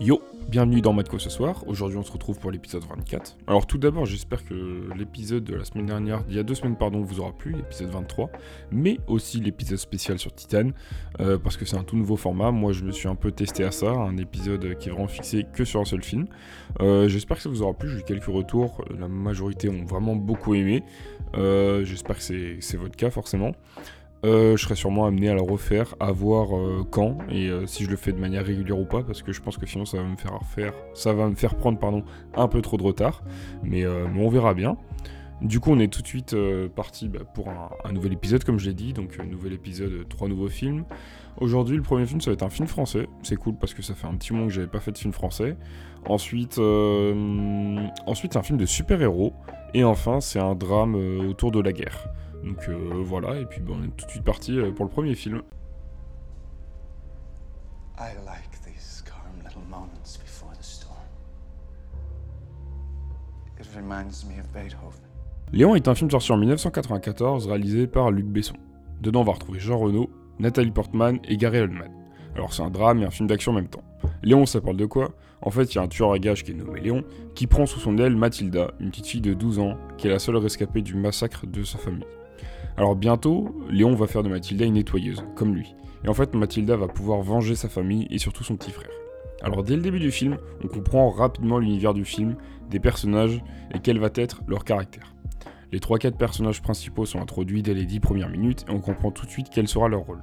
Yo, 0.00 0.22
bienvenue 0.48 0.80
dans 0.80 0.92
Matco 0.92 1.18
ce 1.18 1.28
soir. 1.28 1.64
Aujourd'hui, 1.66 1.98
on 1.98 2.04
se 2.04 2.12
retrouve 2.12 2.38
pour 2.38 2.52
l'épisode 2.52 2.84
24. 2.84 3.36
Alors, 3.48 3.66
tout 3.66 3.78
d'abord, 3.78 4.06
j'espère 4.06 4.44
que 4.44 4.88
l'épisode 4.96 5.42
de 5.42 5.56
la 5.56 5.64
semaine 5.64 5.86
dernière, 5.86 6.22
il 6.28 6.36
y 6.36 6.38
a 6.38 6.44
deux 6.44 6.54
semaines, 6.54 6.76
pardon, 6.76 7.00
vous 7.00 7.18
aura 7.18 7.32
plu, 7.32 7.50
l'épisode 7.50 7.88
23, 7.88 8.30
mais 8.70 9.00
aussi 9.08 9.40
l'épisode 9.40 9.78
spécial 9.78 10.20
sur 10.20 10.32
Titan, 10.32 10.70
euh, 11.18 11.36
parce 11.36 11.56
que 11.56 11.64
c'est 11.64 11.76
un 11.76 11.82
tout 11.82 11.96
nouveau 11.96 12.16
format. 12.16 12.52
Moi, 12.52 12.72
je 12.72 12.84
me 12.84 12.92
suis 12.92 13.08
un 13.08 13.16
peu 13.16 13.32
testé 13.32 13.64
à 13.64 13.72
ça, 13.72 13.90
un 13.90 14.16
épisode 14.18 14.78
qui 14.78 14.88
est 14.88 14.92
vraiment 14.92 15.08
fixé 15.08 15.44
que 15.52 15.64
sur 15.64 15.80
un 15.80 15.84
seul 15.84 16.04
film. 16.04 16.26
Euh, 16.80 17.08
j'espère 17.08 17.38
que 17.38 17.42
ça 17.42 17.48
vous 17.48 17.62
aura 17.62 17.74
plu. 17.74 17.90
J'ai 17.90 17.98
eu 17.98 18.02
quelques 18.04 18.26
retours. 18.26 18.84
La 18.96 19.08
majorité 19.08 19.68
ont 19.68 19.84
vraiment 19.84 20.14
beaucoup 20.14 20.54
aimé. 20.54 20.84
Euh, 21.36 21.84
j'espère 21.84 22.18
que 22.18 22.22
c'est 22.22 22.76
votre 22.76 22.94
cas, 22.94 23.10
forcément. 23.10 23.50
Euh, 24.24 24.56
je 24.56 24.64
serai 24.64 24.74
sûrement 24.74 25.06
amené 25.06 25.28
à 25.28 25.34
le 25.34 25.42
refaire, 25.42 25.94
à 26.00 26.10
voir 26.10 26.56
euh, 26.56 26.84
quand 26.90 27.18
et 27.30 27.48
euh, 27.48 27.66
si 27.66 27.84
je 27.84 27.90
le 27.90 27.96
fais 27.96 28.12
de 28.12 28.18
manière 28.18 28.44
régulière 28.44 28.78
ou 28.78 28.84
pas, 28.84 29.04
parce 29.04 29.22
que 29.22 29.32
je 29.32 29.40
pense 29.40 29.58
que 29.58 29.66
sinon 29.66 29.84
ça 29.84 29.98
va 29.98 30.02
me 30.02 30.16
faire 30.16 30.36
faire, 30.42 30.72
ça 30.94 31.12
va 31.12 31.28
me 31.28 31.36
faire 31.36 31.54
prendre 31.54 31.78
pardon 31.78 32.02
un 32.34 32.48
peu 32.48 32.60
trop 32.60 32.76
de 32.76 32.82
retard, 32.82 33.22
mais, 33.62 33.86
on 33.86 34.28
verra 34.28 34.54
bien. 34.54 34.76
Du 35.40 35.60
coup, 35.60 35.70
on 35.70 35.78
est 35.78 35.86
tout 35.86 36.02
de 36.02 36.06
suite 36.06 36.34
parti 36.74 37.08
bah, 37.08 37.20
pour 37.32 37.48
un, 37.48 37.92
nouvel 37.92 38.12
épisode, 38.12 38.42
comme 38.42 38.58
je 38.58 38.66
l'ai 38.66 38.74
dit, 38.74 38.92
donc 38.92 39.16
nouvel 39.24 39.52
épisode, 39.52 40.08
trois 40.08 40.26
nouveaux 40.26 40.48
films. 40.48 40.84
Aujourd'hui, 41.40 41.76
le 41.76 41.82
premier 41.82 42.06
film, 42.06 42.20
ça 42.20 42.30
va 42.30 42.34
être 42.34 42.42
un 42.42 42.50
film 42.50 42.66
français. 42.66 43.06
C'est 43.22 43.36
cool 43.36 43.54
parce 43.54 43.72
que 43.72 43.82
ça 43.82 43.94
fait 43.94 44.08
un 44.08 44.14
petit 44.14 44.32
moment 44.32 44.48
que 44.48 44.52
j'avais 44.52 44.66
pas 44.66 44.80
fait 44.80 44.90
de 44.90 44.98
film 44.98 45.12
français. 45.12 45.56
Ensuite, 46.06 46.58
ensuite, 46.58 48.36
un 48.36 48.42
film 48.42 48.58
de 48.58 48.66
super-héros. 48.66 49.32
Et 49.74 49.84
enfin, 49.84 50.20
c'est 50.20 50.40
un 50.40 50.56
drame 50.56 50.96
autour 50.96 51.52
de 51.52 51.60
la 51.60 51.72
guerre. 51.72 52.08
Donc 52.48 52.66
euh, 52.68 53.02
voilà, 53.04 53.38
et 53.38 53.44
puis 53.44 53.60
bon, 53.60 53.76
on 53.78 53.84
est 53.84 53.96
tout 53.96 54.06
de 54.06 54.10
suite 54.10 54.24
parti 54.24 54.58
euh, 54.58 54.70
pour 54.72 54.86
le 54.86 54.90
premier 54.90 55.14
film. 55.14 55.42
I 57.98 58.14
like 58.24 58.50
these 58.64 59.04
calm 59.04 59.44
little 59.44 59.60
moments 59.68 60.16
before 60.24 60.50
the 60.58 60.62
storm. 60.62 60.96
It 63.60 63.66
reminds 63.76 64.24
me 64.24 64.40
of 64.40 64.50
Beethoven. 64.52 65.02
Léon 65.52 65.74
est 65.74 65.88
un 65.88 65.94
film 65.94 66.10
sorti 66.10 66.32
en 66.32 66.38
1994 66.38 67.48
réalisé 67.48 67.86
par 67.86 68.10
Luc 68.10 68.26
Besson. 68.26 68.56
Dedans, 69.02 69.20
on 69.20 69.24
va 69.24 69.32
retrouver 69.32 69.58
Jean 69.58 69.78
Reno, 69.78 70.08
Nathalie 70.38 70.70
Portman 70.70 71.18
et 71.28 71.36
Gary 71.36 71.58
Oldman. 71.58 71.90
Alors 72.34 72.54
c'est 72.54 72.62
un 72.62 72.70
drame 72.70 73.02
et 73.02 73.04
un 73.04 73.10
film 73.10 73.28
d'action 73.28 73.52
en 73.52 73.56
même 73.56 73.68
temps. 73.68 73.84
Léon, 74.22 74.46
ça 74.46 74.62
parle 74.62 74.76
de 74.78 74.86
quoi? 74.86 75.12
En 75.42 75.50
fait, 75.50 75.74
il 75.74 75.76
y 75.76 75.78
a 75.78 75.82
un 75.82 75.88
tueur 75.88 76.12
à 76.12 76.18
gages 76.18 76.44
qui 76.44 76.52
est 76.52 76.54
nommé 76.54 76.80
Léon, 76.80 77.04
qui 77.34 77.46
prend 77.46 77.66
sous 77.66 77.78
son 77.78 77.98
aile 77.98 78.16
Mathilda, 78.16 78.70
une 78.80 78.88
petite 78.88 79.06
fille 79.06 79.20
de 79.20 79.34
12 79.34 79.58
ans, 79.58 79.76
qui 79.98 80.06
est 80.06 80.10
la 80.10 80.18
seule 80.18 80.36
rescapée 80.36 80.80
du 80.80 80.94
massacre 80.94 81.46
de 81.46 81.62
sa 81.62 81.76
famille. 81.76 82.06
Alors 82.78 82.94
bientôt, 82.94 83.56
Léon 83.68 83.96
va 83.96 84.06
faire 84.06 84.22
de 84.22 84.28
Mathilda 84.28 84.64
une 84.64 84.74
nettoyeuse, 84.74 85.24
comme 85.34 85.52
lui. 85.52 85.74
Et 86.04 86.08
en 86.08 86.14
fait, 86.14 86.32
Mathilda 86.36 86.76
va 86.76 86.86
pouvoir 86.86 87.22
venger 87.22 87.56
sa 87.56 87.68
famille 87.68 88.06
et 88.08 88.18
surtout 88.18 88.44
son 88.44 88.54
petit 88.54 88.70
frère. 88.70 88.92
Alors 89.42 89.64
dès 89.64 89.74
le 89.74 89.82
début 89.82 89.98
du 89.98 90.12
film, 90.12 90.38
on 90.62 90.68
comprend 90.68 91.10
rapidement 91.10 91.58
l'univers 91.58 91.92
du 91.92 92.04
film, 92.04 92.36
des 92.70 92.78
personnages 92.78 93.42
et 93.74 93.80
quel 93.80 93.98
va 93.98 94.10
être 94.14 94.42
leur 94.46 94.62
caractère. 94.62 95.16
Les 95.72 95.80
3-4 95.80 96.12
personnages 96.12 96.62
principaux 96.62 97.04
sont 97.04 97.20
introduits 97.20 97.64
dès 97.64 97.74
les 97.74 97.84
10 97.84 97.98
premières 97.98 98.30
minutes 98.30 98.64
et 98.68 98.70
on 98.70 98.78
comprend 98.78 99.10
tout 99.10 99.26
de 99.26 99.30
suite 99.30 99.48
quel 99.52 99.66
sera 99.66 99.88
leur 99.88 100.02
rôle. 100.02 100.22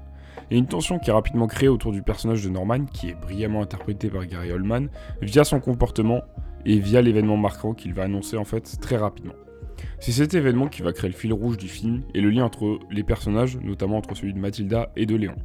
Et 0.49 0.57
une 0.57 0.67
tension 0.67 0.97
qui 0.97 1.09
est 1.09 1.13
rapidement 1.13 1.47
créée 1.47 1.67
autour 1.67 1.91
du 1.91 2.03
personnage 2.03 2.41
de 2.41 2.49
Norman, 2.49 2.85
qui 2.85 3.09
est 3.09 3.19
brillamment 3.19 3.63
interprété 3.63 4.07
par 4.09 4.25
Gary 4.27 4.53
Oldman, 4.53 4.87
via 5.21 5.43
son 5.43 5.59
comportement 5.59 6.21
et 6.65 6.79
via 6.79 7.01
l'événement 7.01 7.35
marquant 7.35 7.73
qu'il 7.73 7.93
va 7.93 8.03
annoncer 8.03 8.37
en 8.37 8.45
fait 8.45 8.79
très 8.79 8.95
rapidement. 8.95 9.33
C'est 9.99 10.11
cet 10.11 10.33
événement 10.33 10.67
qui 10.67 10.81
va 10.81 10.93
créer 10.93 11.09
le 11.09 11.15
fil 11.15 11.33
rouge 11.33 11.57
du 11.57 11.67
film 11.67 12.03
et 12.13 12.21
le 12.21 12.29
lien 12.29 12.45
entre 12.45 12.79
les 12.91 13.03
personnages, 13.03 13.57
notamment 13.57 13.97
entre 13.97 14.15
celui 14.15 14.33
de 14.33 14.39
Mathilda 14.39 14.91
et 14.95 15.05
de 15.05 15.15
Léon. 15.15 15.35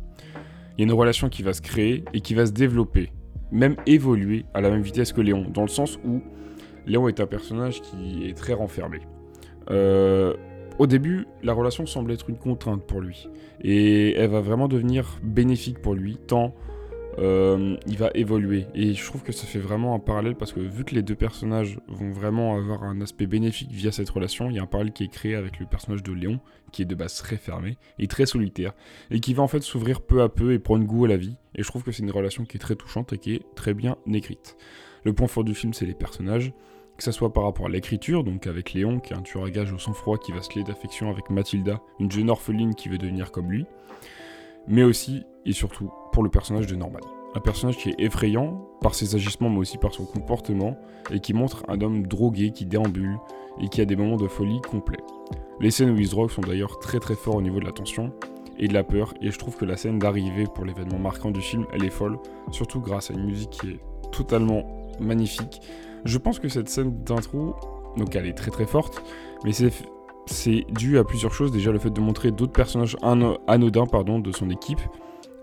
Il 0.76 0.81
y 0.81 0.82
a 0.82 0.92
une 0.92 0.98
relation 0.98 1.28
qui 1.28 1.42
va 1.42 1.53
se 1.53 1.62
créer 1.62 2.04
et 2.12 2.20
qui 2.20 2.34
va 2.34 2.47
se 2.47 2.53
développer, 2.53 3.12
même 3.50 3.76
évoluer 3.87 4.44
à 4.54 4.60
la 4.60 4.70
même 4.70 4.82
vitesse 4.82 5.12
que 5.12 5.20
Léon, 5.20 5.47
dans 5.53 5.62
le 5.62 5.69
sens 5.69 5.98
où 6.04 6.22
Léon 6.87 7.09
est 7.09 7.20
un 7.20 7.26
personnage 7.26 7.82
qui 7.82 8.26
est 8.26 8.37
très 8.37 8.53
renfermé. 8.54 9.00
Euh, 9.70 10.34
au 10.78 10.87
début, 10.87 11.26
la 11.43 11.53
relation 11.53 11.84
semble 11.87 12.12
être 12.12 12.31
une 12.31 12.38
contrainte 12.38 12.87
pour 12.87 13.00
lui, 13.00 13.28
et 13.62 14.14
elle 14.14 14.31
va 14.31 14.41
vraiment 14.41 14.69
devenir 14.69 15.19
bénéfique 15.22 15.81
pour 15.81 15.94
lui, 15.94 16.16
tant 16.26 16.54
euh, 17.19 17.76
il 17.87 17.98
va 17.98 18.10
évoluer. 18.15 18.66
Et 18.75 18.94
je 18.94 19.04
trouve 19.04 19.22
que 19.22 19.32
ça 19.32 19.47
fait 19.47 19.59
vraiment 19.59 19.94
un 19.94 19.98
parallèle 19.98 20.37
parce 20.37 20.53
que 20.53 20.60
vu 20.60 20.84
que 20.84 20.94
les 20.94 21.03
deux 21.03 21.15
personnages 21.15 21.78
vont 21.88 22.10
vraiment 22.10 22.56
avoir 22.56 22.84
un 22.84 23.00
aspect 23.00 23.26
bénéfique 23.26 23.71
via 23.71 23.93
cette 23.93 24.10
relation, 24.10 24.48
il 24.50 24.56
y 24.56 24.59
a 24.59 24.62
un 24.62 24.66
parallèle 24.66 24.93
qui 24.93 25.04
est 25.04 25.09
créé 25.09 25.34
avec 25.34 25.59
le 25.59 25.66
personnage 25.66 26.03
de 26.03 26.12
Léon, 26.12 26.41
qui 26.72 26.82
est 26.82 26.87
de 26.87 26.94
base 26.94 27.16
très 27.16 27.37
fermé 27.37 27.76
et 27.99 28.06
très 28.06 28.26
solitaire, 28.26 28.72
et 29.10 29.20
qui 29.20 29.34
va 29.34 29.43
en 29.43 29.49
fait 29.49 29.62
s'ouvrir 29.62 30.00
peu 30.00 30.22
à 30.22 30.28
peu 30.28 30.53
et 30.53 30.59
prendre 30.59 30.84
goût 30.84 31.04
à 31.04 31.09
la 31.09 31.16
vie. 31.16 31.37
Et 31.54 31.62
je 31.62 31.69
trouve 31.69 31.82
que 31.82 31.93
c'est 31.93 32.03
une 32.03 32.10
relation 32.10 32.44
qui 32.44 32.56
est 32.56 32.60
très 32.60 32.76
touchante 32.76 33.12
et 33.12 33.19
qui 33.19 33.34
est 33.34 33.43
très 33.54 33.75
bien 33.75 33.97
écrite. 34.12 34.56
Le 35.04 35.12
point 35.12 35.26
fort 35.26 35.44
du 35.44 35.54
film, 35.54 35.72
c'est 35.72 35.87
les 35.87 35.94
personnages 35.94 36.53
que 37.00 37.04
ce 37.04 37.12
soit 37.12 37.32
par 37.32 37.44
rapport 37.44 37.65
à 37.65 37.69
l'écriture, 37.70 38.25
donc 38.25 38.47
avec 38.47 38.75
Léon, 38.75 39.00
qui 39.00 39.15
est 39.15 39.16
un 39.16 39.22
tueur 39.22 39.44
à 39.44 39.50
gage 39.50 39.72
au 39.72 39.78
sang-froid 39.78 40.19
qui 40.19 40.32
va 40.32 40.43
se 40.43 40.54
lier 40.54 40.65
d'affection 40.65 41.09
avec 41.09 41.31
Mathilda, 41.31 41.81
une 41.99 42.12
jeune 42.12 42.28
orpheline 42.28 42.75
qui 42.75 42.91
veut 42.91 42.99
devenir 42.99 43.32
comme 43.32 43.50
lui, 43.50 43.65
mais 44.69 44.82
aussi 44.82 45.25
et 45.47 45.53
surtout 45.53 45.91
pour 46.12 46.22
le 46.22 46.31
personnage 46.31 46.66
de 46.66 46.76
Norman. 46.76 47.00
Un 47.34 47.41
personnage 47.41 47.76
qui 47.76 47.91
est 47.91 47.94
effrayant 47.98 48.66
par 48.81 48.94
ses 48.94 49.15
agissements 49.15 49.50
mais 49.50 49.59
aussi 49.59 49.78
par 49.78 49.93
son 49.94 50.04
comportement 50.04 50.76
et 51.10 51.21
qui 51.21 51.32
montre 51.32 51.65
un 51.69 51.81
homme 51.81 52.06
drogué 52.06 52.50
qui 52.50 52.66
déambule 52.66 53.19
et 53.60 53.69
qui 53.69 53.81
a 53.81 53.84
des 53.84 53.97
moments 53.97 54.16
de 54.16 54.26
folie 54.26 54.60
complets. 54.62 55.03
Les 55.60 55.70
scènes 55.70 55.91
où 55.91 55.99
il 55.99 56.06
se 56.06 56.12
drogue 56.12 56.31
sont 56.31 56.43
d'ailleurs 56.43 56.78
très 56.78 56.99
très 56.99 57.15
forts 57.15 57.37
au 57.37 57.43
niveau 57.43 57.60
de 57.60 57.65
la 57.65 57.72
tension 57.72 58.12
et 58.59 58.69
de 58.69 58.75
la 58.75 58.82
peur 58.82 59.15
et 59.20 59.31
je 59.31 59.38
trouve 59.38 59.56
que 59.56 59.65
la 59.65 59.76
scène 59.76 59.99
d'arrivée 59.99 60.47
pour 60.53 60.65
l'événement 60.65 60.99
marquant 60.99 61.31
du 61.31 61.41
film 61.41 61.66
elle 61.72 61.84
est 61.84 61.91
folle, 61.91 62.19
surtout 62.50 62.81
grâce 62.81 63.10
à 63.10 63.15
une 63.15 63.25
musique 63.25 63.50
qui 63.50 63.70
est 63.70 63.81
totalement 64.10 64.66
magnifique. 64.99 65.60
Je 66.04 66.19
pense 66.19 66.38
que 66.38 66.49
cette 66.49 66.69
scène 66.69 67.04
d'intro, 67.04 67.54
donc 67.97 68.16
elle 68.16 68.26
est 68.26 68.34
très 68.34 68.50
très 68.50 68.66
forte, 68.66 69.03
mais 69.44 69.53
c'est 69.53 69.70
c'est 70.26 70.65
dû 70.70 70.99
à 70.99 71.04
plusieurs 71.04 71.32
choses. 71.32 71.50
Déjà, 71.50 71.72
le 71.72 71.78
fait 71.78 71.91
de 71.91 72.00
montrer 72.00 72.31
d'autres 72.31 72.53
personnages 72.53 72.97
anodins 73.03 73.87
pardon, 73.87 74.20
de 74.20 74.32
son 74.32 74.49
équipe, 74.50 74.81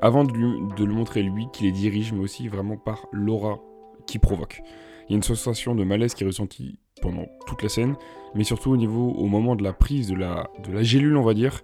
avant 0.02 0.24
de, 0.24 0.34
le 0.34 0.94
montrer 0.94 1.24
lui, 1.24 1.48
qui 1.54 1.64
les 1.64 1.72
dirige, 1.72 2.14
mais 2.14 2.20
aussi 2.20 2.48
vraiment 2.48 2.78
par 2.78 3.08
l'aura 3.12 3.60
qui 4.06 4.20
provoque. 4.20 4.62
Il 5.08 5.12
y 5.12 5.16
a 5.16 5.18
une 5.18 5.24
sensation 5.24 5.76
de 5.76 5.84
malaise 5.84 6.14
qui 6.14 6.24
est 6.24 6.28
ressentie 6.28 6.80
pendant 7.02 7.26
toute 7.46 7.64
la 7.64 7.70
scène, 7.70 7.96
mais 8.36 8.44
surtout 8.44 8.72
au 8.72 8.78
niveau, 8.78 9.12
au 9.12 9.28
moment 9.28 9.56
de 9.56 9.64
la 9.64 9.74
prise 9.74 10.08
de 10.08 10.16
la, 10.16 10.50
de 10.66 10.72
la 10.72 10.84
gélule, 10.84 11.18
on 11.18 11.24
va 11.24 11.34
dire, 11.34 11.64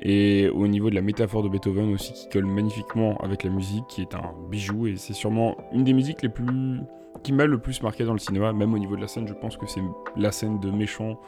et 0.00 0.48
au 0.48 0.66
niveau 0.66 0.90
de 0.90 0.94
la 0.94 1.02
métaphore 1.02 1.42
de 1.42 1.48
Beethoven 1.48 1.92
aussi, 1.92 2.12
qui 2.12 2.28
colle 2.28 2.46
magnifiquement 2.46 3.16
avec 3.18 3.44
la 3.44 3.50
musique, 3.50 3.86
qui 3.88 4.02
est 4.02 4.14
un 4.14 4.34
bijou, 4.50 4.86
et 4.86 4.96
c'est 4.96 5.12
sûrement 5.12 5.56
une 5.72 5.84
des 5.84 5.92
musiques 5.92 6.22
les 6.22 6.28
plus 6.28 6.80
qui 7.22 7.32
m'a 7.32 7.46
le 7.46 7.58
plus 7.58 7.82
marqué 7.82 8.04
dans 8.04 8.12
le 8.12 8.18
cinéma, 8.18 8.52
même 8.52 8.74
au 8.74 8.78
niveau 8.78 8.96
de 8.96 9.00
la 9.00 9.08
scène, 9.08 9.26
je 9.26 9.32
pense 9.32 9.56
que 9.56 9.66
c'est 9.66 9.80
la 10.16 10.30
scène 10.30 10.60
de 10.60 10.70
méchant 10.70 11.18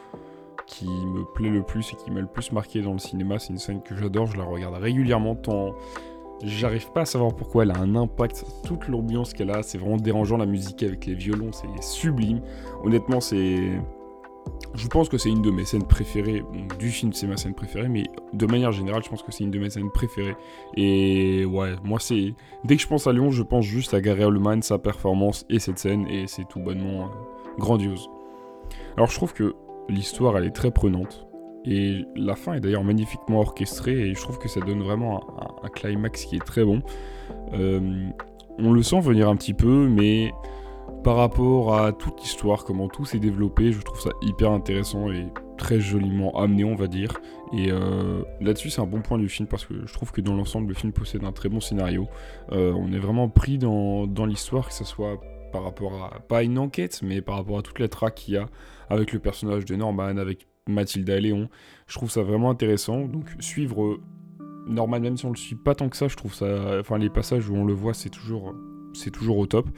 qui 0.67 0.85
me 0.85 1.23
plaît 1.33 1.49
le 1.49 1.63
plus 1.63 1.93
et 1.93 1.95
qui 1.95 2.11
m'a 2.11 2.19
le 2.19 2.27
plus 2.27 2.51
marqué 2.51 2.81
dans 2.81 2.93
le 2.93 2.99
cinéma. 2.99 3.39
C'est 3.39 3.49
une 3.49 3.57
scène 3.57 3.81
que 3.81 3.95
j'adore, 3.95 4.27
je 4.27 4.37
la 4.37 4.43
regarde 4.43 4.75
régulièrement 4.75 5.35
tant 5.35 5.73
j'arrive 6.43 6.91
pas 6.91 7.01
à 7.01 7.05
savoir 7.05 7.35
pourquoi 7.35 7.63
elle 7.63 7.71
a 7.71 7.79
un 7.79 7.95
impact. 7.95 8.45
Toute 8.65 8.87
l'ambiance 8.87 9.33
qu'elle 9.33 9.51
a, 9.51 9.63
c'est 9.63 9.77
vraiment 9.77 9.97
dérangeant. 9.97 10.37
La 10.37 10.45
musique 10.45 10.83
avec 10.83 11.05
les 11.05 11.15
violons, 11.15 11.51
c'est 11.51 11.67
sublime. 11.83 12.41
Honnêtement, 12.83 13.21
c'est. 13.21 13.79
Je 14.75 14.87
pense 14.87 15.09
que 15.09 15.17
c'est 15.17 15.29
une 15.29 15.41
de 15.41 15.51
mes 15.51 15.65
scènes 15.65 15.85
préférées. 15.85 16.43
du 16.79 16.89
film, 16.89 17.11
c'est 17.11 17.27
ma 17.27 17.35
scène 17.35 17.53
préférée, 17.53 17.89
mais 17.89 18.05
de 18.33 18.45
manière 18.45 18.71
générale, 18.71 19.03
je 19.03 19.09
pense 19.09 19.21
que 19.21 19.31
c'est 19.31 19.43
une 19.43 19.51
de 19.51 19.59
mes 19.59 19.69
scènes 19.69 19.91
préférées. 19.91 20.35
Et 20.75 21.45
ouais, 21.45 21.75
moi, 21.83 21.99
c'est. 21.99 22.33
Dès 22.63 22.75
que 22.77 22.81
je 22.81 22.87
pense 22.87 23.07
à 23.07 23.13
Lyon, 23.13 23.29
je 23.29 23.43
pense 23.43 23.65
juste 23.65 23.93
à 23.93 24.01
Gary 24.01 24.23
Oldman, 24.23 24.61
sa 24.61 24.77
performance 24.77 25.45
et 25.49 25.59
cette 25.59 25.79
scène, 25.79 26.07
et 26.07 26.27
c'est 26.27 26.47
tout 26.47 26.59
bonnement 26.59 27.03
euh, 27.03 27.59
grandiose. 27.59 28.09
Alors, 28.95 29.09
je 29.09 29.15
trouve 29.15 29.33
que 29.33 29.53
L'histoire, 29.89 30.37
elle 30.37 30.43
est 30.45 30.55
très 30.55 30.71
prenante. 30.71 31.26
Et 31.69 32.05
la 32.15 32.35
fin 32.35 32.53
est 32.53 32.61
d'ailleurs 32.61 32.85
magnifiquement 32.85 33.41
orchestrée 33.41 34.09
et 34.09 34.15
je 34.15 34.21
trouve 34.21 34.37
que 34.37 34.47
ça 34.47 34.61
donne 34.61 34.81
vraiment 34.81 35.21
un, 35.63 35.67
climax 35.67 36.23
qui 36.23 36.37
est 36.37 36.45
très 36.45 36.63
bon. 36.63 36.81
Euh, 37.53 38.07
on 38.57 38.71
le 38.71 38.81
sent 38.81 39.01
venir 39.01 39.27
un 39.27 39.35
petit 39.35 39.53
peu, 39.53 39.87
mais 39.89 40.31
par 41.03 41.17
rapport 41.17 41.75
à 41.77 41.91
toute 41.91 42.21
l'histoire, 42.21 42.63
comment 42.63 42.87
tout 42.87 43.03
s'est 43.03 43.19
développé, 43.19 43.73
je 43.73 43.81
trouve 43.81 43.99
ça 43.99 44.11
hyper 44.21 44.51
intéressant 44.51 45.11
et 45.11 45.27
très 45.57 45.81
joliment 45.81 46.31
amené, 46.39 46.63
on 46.63 46.75
va 46.75 46.87
dire. 46.87 47.19
Et 47.51 47.69
euh, 47.69 48.23
là-dessus, 48.39 48.69
c'est 48.69 48.81
un 48.81 48.85
bon 48.85 49.01
point 49.01 49.17
du 49.17 49.27
film 49.27 49.47
parce 49.47 49.65
que 49.65 49.85
je 49.85 49.93
trouve 49.93 50.11
que 50.11 50.21
dans 50.21 50.35
l'ensemble, 50.35 50.69
le 50.69 50.73
film 50.73 50.93
possède 50.93 51.25
un 51.25 51.33
très 51.33 51.49
bon 51.49 51.59
scénario. 51.59 52.07
Euh, 52.53 52.71
on 52.73 52.93
est 52.93 52.99
vraiment 52.99 53.27
pris 53.27 53.57
dans, 53.57 54.05
l'histoire, 54.25 54.67
que 54.67 54.73
ce 54.73 54.85
soit 54.85 55.19
par 55.51 55.63
rapport 55.63 56.03
à, 56.03 56.19
pas 56.21 56.43
une 56.43 56.57
enquête, 56.59 57.01
mais 57.03 57.21
par 57.21 57.35
rapport 57.35 57.59
à 57.59 57.61
toute 57.61 57.79
la 57.79 57.89
traque 57.89 58.15
qu'il 58.15 58.35
y 58.35 58.37
a 58.37 58.47
avec 58.89 59.11
le 59.11 59.19
personnage 59.19 59.65
de 59.65 59.75
Norman, 59.75 60.17
avec 60.17 60.47
Mathilda 60.67 61.17
et 61.17 61.21
Léon. 61.21 61.49
Je 61.87 61.95
trouve 61.95 62.11
ça 62.11 62.23
vraiment 62.23 62.49
intéressant. 62.49 63.05
Donc 63.05 63.25
suivre 63.39 63.83
euh, 63.83 64.01
Norman, 64.67 64.99
même 64.99 65.17
si 65.17 65.25
on 65.25 65.31
le 65.31 65.37
suit 65.37 65.55
pas 65.55 65.75
tant 65.75 65.89
que 65.89 65.97
ça, 65.97 66.07
je 66.07 66.15
trouve 66.15 66.33
ça. 66.33 66.79
Enfin, 66.79 66.97
les 66.97 67.09
passages 67.09 67.49
où 67.49 67.55
on 67.55 67.65
le 67.65 67.73
voit, 67.73 67.93
c'est 67.93 68.09
toujours, 68.09 68.53
c'est 68.93 69.11
toujours 69.11 69.37
au 69.37 69.45
top. 69.45 69.69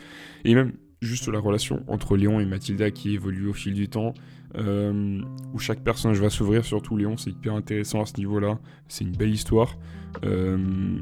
Et 0.46 0.56
même 0.56 0.74
juste 1.02 1.28
la 1.28 1.40
relation 1.40 1.84
entre 1.88 2.18
Léon 2.18 2.40
et 2.40 2.46
Mathilda 2.46 2.92
qui 2.92 3.14
évolue 3.14 3.48
au 3.48 3.54
fil 3.54 3.74
du 3.74 3.88
temps, 3.88 4.14
euh, 4.56 5.22
où 5.54 5.60
chaque 5.60 5.84
personnage 5.84 6.20
va 6.20 6.30
s'ouvrir, 6.30 6.66
surtout 6.66 6.98
Léon, 6.98 7.18
c'est 7.18 7.30
hyper 7.30 7.54
intéressant 7.54 8.02
à 8.02 8.06
ce 8.06 8.18
niveau-là. 8.18 8.60
C'est 8.88 9.04
une 9.06 9.16
belle 9.16 9.32
histoire. 9.32 9.78
Euh, 10.26 10.98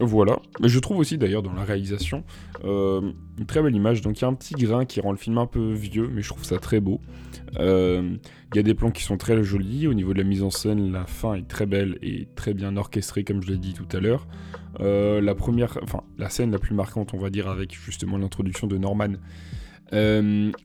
Voilà. 0.00 0.38
Je 0.62 0.78
trouve 0.80 0.98
aussi 0.98 1.16
d'ailleurs 1.18 1.42
dans 1.42 1.54
la 1.54 1.64
réalisation 1.64 2.24
une 2.62 3.46
très 3.46 3.62
belle 3.62 3.74
image. 3.74 4.02
Donc 4.02 4.18
il 4.18 4.22
y 4.22 4.24
a 4.24 4.28
un 4.28 4.34
petit 4.34 4.54
grain 4.54 4.84
qui 4.84 5.00
rend 5.00 5.12
le 5.12 5.16
film 5.16 5.38
un 5.38 5.46
peu 5.46 5.72
vieux, 5.72 6.10
mais 6.12 6.20
je 6.20 6.28
trouve 6.28 6.44
ça 6.44 6.58
très 6.58 6.80
beau. 6.80 7.00
Il 8.52 8.56
y 8.56 8.58
a 8.60 8.62
des 8.62 8.74
plans 8.74 8.90
qui 8.90 9.02
sont 9.02 9.16
très 9.16 9.42
jolis. 9.42 9.86
Au 9.86 9.94
niveau 9.94 10.12
de 10.12 10.18
la 10.18 10.24
mise 10.24 10.42
en 10.42 10.50
scène, 10.50 10.92
la 10.92 11.06
fin 11.06 11.34
est 11.34 11.46
très 11.48 11.66
belle 11.66 11.98
et 12.02 12.28
très 12.34 12.54
bien 12.54 12.76
orchestrée, 12.76 13.24
comme 13.24 13.42
je 13.42 13.48
l'ai 13.48 13.58
dit 13.58 13.74
tout 13.74 13.88
à 13.96 14.00
l'heure. 14.00 14.26
Euh, 14.80 15.20
la 15.20 15.34
première, 15.34 15.78
enfin 15.82 16.02
la 16.18 16.30
scène 16.30 16.50
la 16.50 16.58
plus 16.58 16.74
marquante, 16.74 17.14
on 17.14 17.18
va 17.18 17.30
dire, 17.30 17.48
avec 17.48 17.74
justement 17.74 18.18
l'introduction 18.18 18.66
de 18.66 18.78
Norman. 18.78 19.14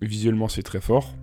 visuellement, 0.02 0.48
c'est 0.48 0.64
très 0.64 0.82
fort. 0.82 1.16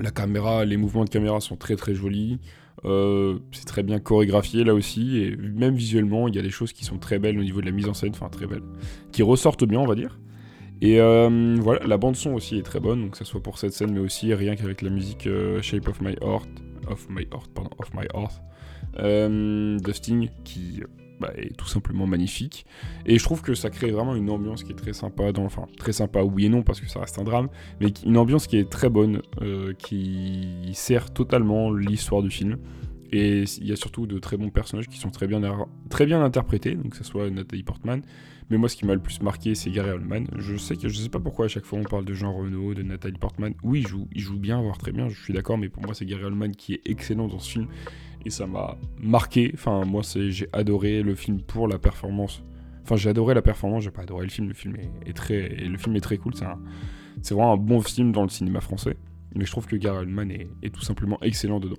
La 0.00 0.10
caméra, 0.10 0.64
les 0.64 0.76
mouvements 0.76 1.04
de 1.04 1.10
caméra 1.10 1.40
sont 1.40 1.56
très 1.56 1.76
très 1.76 1.94
jolis. 1.94 2.38
Euh, 2.84 3.38
c'est 3.52 3.64
très 3.64 3.82
bien 3.82 3.98
chorégraphié 3.98 4.64
là 4.64 4.74
aussi, 4.74 5.18
et 5.18 5.36
même 5.36 5.74
visuellement, 5.74 6.28
il 6.28 6.36
y 6.36 6.38
a 6.38 6.42
des 6.42 6.50
choses 6.50 6.72
qui 6.72 6.84
sont 6.84 6.98
très 6.98 7.18
belles 7.18 7.38
au 7.38 7.42
niveau 7.42 7.60
de 7.60 7.66
la 7.66 7.72
mise 7.72 7.88
en 7.88 7.94
scène, 7.94 8.10
enfin 8.10 8.28
très 8.28 8.46
belles, 8.46 8.62
qui 9.12 9.22
ressortent 9.22 9.64
bien, 9.64 9.80
on 9.80 9.86
va 9.86 9.94
dire. 9.94 10.18
Et 10.80 11.00
euh, 11.00 11.56
voilà, 11.60 11.86
la 11.86 11.96
bande 11.96 12.16
son 12.16 12.34
aussi 12.34 12.58
est 12.58 12.62
très 12.62 12.80
bonne, 12.80 13.02
donc 13.02 13.10
que 13.12 13.18
ce 13.18 13.24
soit 13.24 13.42
pour 13.42 13.58
cette 13.58 13.72
scène, 13.72 13.92
mais 13.92 14.00
aussi 14.00 14.32
rien 14.34 14.54
qu'avec 14.54 14.82
la 14.82 14.90
musique 14.90 15.26
euh, 15.26 15.60
Shape 15.60 15.88
of 15.88 16.00
My 16.00 16.14
Heart, 16.22 16.48
of 16.88 17.08
My 17.10 17.26
Heart, 17.32 17.50
pardon, 17.54 17.70
of 17.78 17.92
My 17.94 18.06
Heart, 18.14 19.92
Sting, 19.92 20.30
qui 20.44 20.82
bah, 21.20 21.32
est 21.36 21.56
tout 21.56 21.66
simplement 21.66 22.06
magnifique. 22.06 22.64
Et 23.04 23.18
je 23.18 23.24
trouve 23.24 23.42
que 23.42 23.54
ça 23.54 23.70
crée 23.70 23.90
vraiment 23.90 24.14
une 24.14 24.30
ambiance 24.30 24.62
qui 24.62 24.72
est 24.72 24.76
très 24.76 24.92
sympa, 24.92 25.32
enfin 25.38 25.66
très 25.76 25.92
sympa 25.92 26.22
oui 26.22 26.46
et 26.46 26.48
non 26.48 26.62
parce 26.62 26.80
que 26.80 26.88
ça 26.88 27.00
reste 27.00 27.18
un 27.18 27.24
drame, 27.24 27.48
mais 27.80 27.88
une 28.06 28.16
ambiance 28.16 28.46
qui 28.46 28.56
est 28.56 28.70
très 28.70 28.88
bonne, 28.88 29.22
euh, 29.42 29.72
qui 29.74 30.70
sert 30.74 31.12
totalement 31.12 31.72
l'histoire 31.72 32.22
du 32.22 32.30
film. 32.30 32.58
Et 33.10 33.44
il 33.58 33.66
y 33.66 33.72
a 33.72 33.76
surtout 33.76 34.06
de 34.06 34.18
très 34.18 34.36
bons 34.36 34.50
personnages 34.50 34.86
qui 34.86 34.98
sont 34.98 35.10
très 35.10 35.26
bien, 35.26 35.40
très 35.88 36.04
bien 36.04 36.22
interprétés, 36.22 36.74
donc 36.74 36.90
que 36.90 36.96
ce 36.96 37.04
soit 37.04 37.30
Nathalie 37.30 37.62
Portman. 37.62 38.02
Mais 38.50 38.56
moi, 38.56 38.68
ce 38.68 38.76
qui 38.76 38.86
m'a 38.86 38.94
le 38.94 39.00
plus 39.00 39.20
marqué, 39.20 39.54
c'est 39.54 39.70
Gary 39.70 39.90
Oldman. 39.90 40.26
Je 40.36 40.56
sais 40.56 40.76
que 40.76 40.88
je 40.88 40.96
sais 40.96 41.08
pas 41.08 41.20
pourquoi 41.20 41.46
à 41.46 41.48
chaque 41.48 41.66
fois 41.66 41.78
on 41.78 41.84
parle 41.84 42.04
de 42.04 42.14
Jean 42.14 42.32
Reno, 42.32 42.72
de 42.72 42.82
Nathalie 42.82 43.18
Portman. 43.18 43.54
Oui, 43.62 43.80
il 43.80 43.86
joue, 43.86 44.08
il 44.12 44.20
joue 44.20 44.38
bien, 44.38 44.60
voire 44.60 44.78
très 44.78 44.92
bien, 44.92 45.08
je 45.08 45.20
suis 45.22 45.34
d'accord, 45.34 45.58
mais 45.58 45.68
pour 45.68 45.82
moi, 45.82 45.94
c'est 45.94 46.06
Gary 46.06 46.24
Oldman 46.24 46.54
qui 46.56 46.74
est 46.74 46.80
excellent 46.86 47.28
dans 47.28 47.38
ce 47.38 47.50
film 47.50 47.68
et 48.24 48.30
ça 48.30 48.46
m'a 48.46 48.76
marqué. 48.98 49.50
Enfin, 49.54 49.84
moi, 49.84 50.02
j'ai 50.02 50.48
adoré 50.52 51.02
le 51.02 51.14
film 51.14 51.40
pour 51.40 51.68
la 51.68 51.78
performance. 51.78 52.42
Enfin, 52.82 52.96
j'ai 52.96 53.10
adoré 53.10 53.34
la 53.34 53.42
performance, 53.42 53.84
j'ai 53.84 53.90
pas 53.90 54.02
adoré 54.02 54.24
le 54.24 54.30
film. 54.30 54.48
Le 54.48 54.54
film 54.54 54.76
est, 55.04 55.12
très, 55.12 56.16
cool. 56.16 56.32
C'est, 56.34 57.34
vraiment 57.34 57.52
un 57.52 57.56
bon 57.56 57.80
film 57.80 58.12
dans 58.12 58.22
le 58.22 58.30
cinéma 58.30 58.60
français. 58.60 58.96
Mais 59.34 59.44
je 59.44 59.50
trouve 59.50 59.66
que 59.66 59.76
Gary 59.76 59.98
Oldman 59.98 60.30
est 60.30 60.74
tout 60.74 60.80
simplement 60.80 61.18
excellent 61.20 61.60
dedans. 61.60 61.76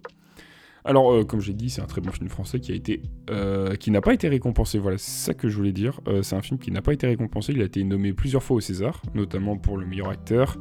Alors, 0.86 1.12
euh, 1.12 1.24
comme 1.24 1.42
j'ai 1.42 1.54
dit, 1.54 1.70
c'est 1.70 1.82
un 1.82 1.86
très 1.86 2.02
bon 2.02 2.12
film 2.12 2.30
français 2.30 2.60
qui 2.60 2.72
a 2.72 2.76
été, 2.76 3.02
euh, 3.30 3.76
n'a 3.88 4.02
pas 4.02 4.14
été 4.14 4.28
récompensé. 4.28 4.80
Voilà, 4.80 4.98
c'est 4.98 5.26
ça 5.26 5.34
que 5.34 5.50
je 5.50 5.56
voulais 5.56 5.72
dire. 5.72 6.00
Euh, 6.08 6.22
c'est 6.22 6.36
un 6.36 6.42
film 6.42 6.60
qui 6.60 6.72
n'a 6.72 6.82
pas 6.82 6.94
été 6.94 7.08
récompensé. 7.08 7.54
Il 7.54 7.62
a 7.62 7.66
été 7.66 7.84
nommé 7.84 8.14
plusieurs 8.14 8.44
fois 8.44 8.58
au 8.58 8.60
César, 8.62 9.02
notamment 9.14 9.58
pour 9.58 9.78
le 9.78 9.86
meilleur 9.86 10.10
acteur 10.10 10.58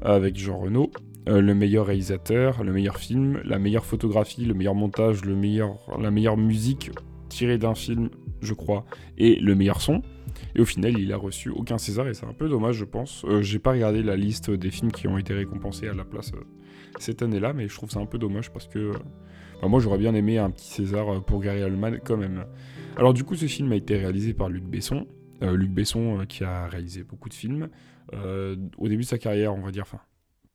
avec 0.00 0.36
Jean 0.36 0.58
Reno, 0.58 0.92
le 1.26 1.52
meilleur 1.54 1.86
réalisateur, 1.86 2.62
le 2.62 2.72
meilleur 2.72 2.98
film, 2.98 3.40
la 3.44 3.58
meilleure 3.58 3.84
photographie, 3.84 4.44
le 4.44 4.54
meilleur 4.54 4.76
montage, 4.76 5.24
le 5.24 5.34
meilleur, 5.34 5.76
la 6.00 6.12
meilleure 6.12 6.36
musique 6.36 6.92
tirée 7.28 7.58
d'un 7.58 7.74
film, 7.74 8.08
je 8.40 8.54
crois, 8.54 8.86
et 9.18 9.40
le 9.40 9.56
meilleur 9.56 9.80
son. 9.80 10.02
Et 10.54 10.60
au 10.60 10.64
final, 10.64 10.96
il 10.96 11.12
a 11.12 11.16
reçu 11.16 11.50
aucun 11.50 11.78
César 11.78 12.06
et 12.06 12.14
c'est 12.14 12.26
un 12.26 12.32
peu 12.32 12.48
dommage, 12.48 12.76
je 12.76 12.84
pense. 12.84 13.26
J'ai 13.40 13.58
pas 13.58 13.72
regardé 13.72 14.04
la 14.04 14.16
liste 14.16 14.52
des 14.52 14.70
films 14.70 14.92
qui 14.92 15.08
ont 15.08 15.18
été 15.18 15.34
récompensés 15.34 15.88
à 15.88 15.94
la 15.94 16.04
place 16.04 16.30
cette 17.00 17.22
année-là, 17.22 17.52
mais 17.52 17.66
je 17.66 17.74
trouve 17.74 17.90
ça 17.90 17.98
un 17.98 18.06
peu 18.06 18.18
dommage 18.18 18.52
parce 18.52 18.68
que 18.68 18.92
bah, 19.60 19.68
moi 19.68 19.80
j'aurais 19.80 19.98
bien 19.98 20.14
aimé 20.14 20.38
un 20.38 20.50
petit 20.50 20.68
César 20.68 21.22
pour 21.24 21.40
Gary 21.40 21.62
Oldman 21.62 22.00
quand 22.04 22.16
même. 22.16 22.44
Alors 22.96 23.14
du 23.14 23.24
coup, 23.24 23.36
ce 23.36 23.46
film 23.46 23.72
a 23.72 23.76
été 23.76 23.96
réalisé 23.96 24.34
par 24.34 24.48
Luc 24.48 24.64
Besson. 24.64 25.06
Luc 25.40 25.70
Besson 25.70 26.24
qui 26.28 26.42
a 26.42 26.66
réalisé 26.66 27.04
beaucoup 27.04 27.28
de 27.28 27.34
films. 27.34 27.68
au 28.12 28.88
début 28.88 29.02
de 29.02 29.08
sa 29.08 29.18
carrière, 29.18 29.54
on 29.54 29.60
va 29.60 29.70
dire, 29.70 29.82
enfin 29.82 30.00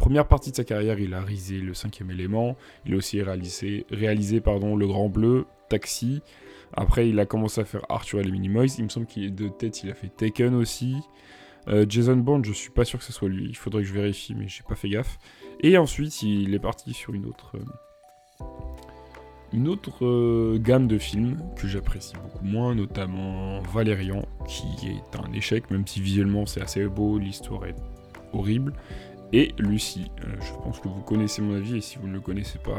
première 0.03 0.27
partie 0.27 0.51
de 0.51 0.55
sa 0.57 0.65
carrière, 0.65 1.00
il 1.00 1.13
a 1.13 1.21
réalisé 1.21 1.59
Le 1.59 1.73
Cinquième 1.73 2.11
Élément. 2.11 2.57
Il 2.85 2.94
a 2.94 2.97
aussi 2.97 3.21
réalisé, 3.21 3.85
réalisé 3.89 4.41
pardon, 4.41 4.75
Le 4.75 4.85
Grand 4.85 5.07
Bleu, 5.07 5.45
Taxi. 5.69 6.21
Après, 6.73 7.07
il 7.07 7.19
a 7.19 7.25
commencé 7.25 7.61
à 7.61 7.65
faire 7.65 7.85
Arthur 7.88 8.19
et 8.19 8.23
les 8.23 8.31
Minimoys. 8.31 8.75
Il 8.77 8.83
me 8.83 8.89
semble 8.89 9.06
qu'il 9.06 9.23
est 9.23 9.29
de 9.29 9.47
tête, 9.47 9.81
il 9.83 9.89
a 9.89 9.94
fait 9.94 10.09
Taken 10.09 10.56
aussi. 10.56 10.97
Euh, 11.69 11.85
Jason 11.88 12.17
Bourne, 12.17 12.44
je 12.44 12.51
suis 12.51 12.71
pas 12.71 12.83
sûr 12.83 12.99
que 12.99 13.06
ce 13.06 13.13
soit 13.13 13.29
lui. 13.29 13.45
Il 13.45 13.56
faudrait 13.56 13.83
que 13.83 13.88
je 13.88 13.94
vérifie, 13.94 14.35
mais 14.35 14.49
j'ai 14.49 14.63
pas 14.67 14.75
fait 14.75 14.89
gaffe. 14.89 15.17
Et 15.61 15.77
ensuite, 15.77 16.21
il 16.21 16.53
est 16.53 16.59
parti 16.59 16.94
sur 16.94 17.13
une 17.13 17.25
autre, 17.25 17.56
euh, 17.56 18.45
une 19.53 19.67
autre 19.67 20.03
euh, 20.05 20.57
gamme 20.59 20.88
de 20.88 20.97
films 20.97 21.38
que 21.55 21.67
j'apprécie 21.67 22.15
beaucoup 22.15 22.44
moins, 22.44 22.73
notamment 22.73 23.61
Valérian, 23.61 24.25
qui 24.47 24.65
est 24.88 25.15
un 25.17 25.31
échec, 25.31 25.69
même 25.69 25.85
si 25.85 26.01
visuellement 26.01 26.45
c'est 26.45 26.61
assez 26.61 26.85
beau, 26.88 27.19
l'histoire 27.19 27.65
est 27.65 27.75
horrible 28.33 28.73
et 29.31 29.51
Lucie. 29.57 30.11
Euh, 30.23 30.35
je 30.41 30.53
pense 30.63 30.79
que 30.79 30.88
vous 30.88 31.01
connaissez 31.01 31.41
mon 31.41 31.55
avis 31.55 31.77
et 31.77 31.81
si 31.81 31.97
vous 31.97 32.07
ne 32.07 32.13
le 32.13 32.19
connaissez 32.21 32.59
pas, 32.59 32.77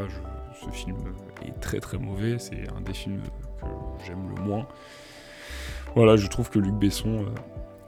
ce 0.63 0.69
film 0.69 0.97
est 1.45 1.59
très 1.59 1.79
très 1.79 1.97
mauvais. 1.97 2.39
C'est 2.39 2.67
un 2.75 2.81
des 2.81 2.93
films 2.93 3.21
que 3.61 4.05
j'aime 4.05 4.29
le 4.35 4.41
moins. 4.41 4.67
Voilà, 5.95 6.15
je 6.17 6.27
trouve 6.27 6.49
que 6.49 6.59
Luc 6.59 6.73
Besson, 6.73 7.25
euh, 7.25 7.25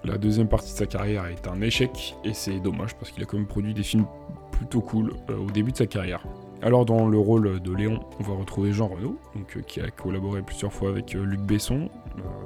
la 0.04 0.18
deuxième 0.18 0.48
partie 0.48 0.72
de 0.72 0.78
sa 0.78 0.86
carrière 0.86 1.26
est 1.26 1.48
un 1.48 1.62
échec 1.62 2.16
et 2.24 2.34
c'est 2.34 2.60
dommage 2.60 2.96
parce 2.96 3.12
qu'il 3.12 3.24
a 3.24 3.26
quand 3.26 3.38
même 3.38 3.48
produit 3.48 3.74
des 3.74 3.84
films 3.84 4.06
plutôt 4.52 4.82
cool 4.82 5.14
au 5.30 5.52
début 5.52 5.72
de 5.72 5.78
sa 5.78 5.88
carrière. 5.88 6.24
Alors 6.62 6.86
dans 6.86 7.08
le 7.08 7.20
rôle 7.20 7.60
de 7.60 7.72
Léon, 7.74 8.00
on 8.20 8.24
va 8.24 8.34
retrouver 8.34 8.72
Jean 8.72 8.88
Renaud, 8.88 9.20
donc, 9.36 9.62
qui 9.68 9.80
a 9.80 9.90
collaboré 9.92 10.42
plusieurs 10.42 10.74
fois 10.74 10.90
avec 10.90 11.14
Luc 11.14 11.42
Besson, 11.42 11.90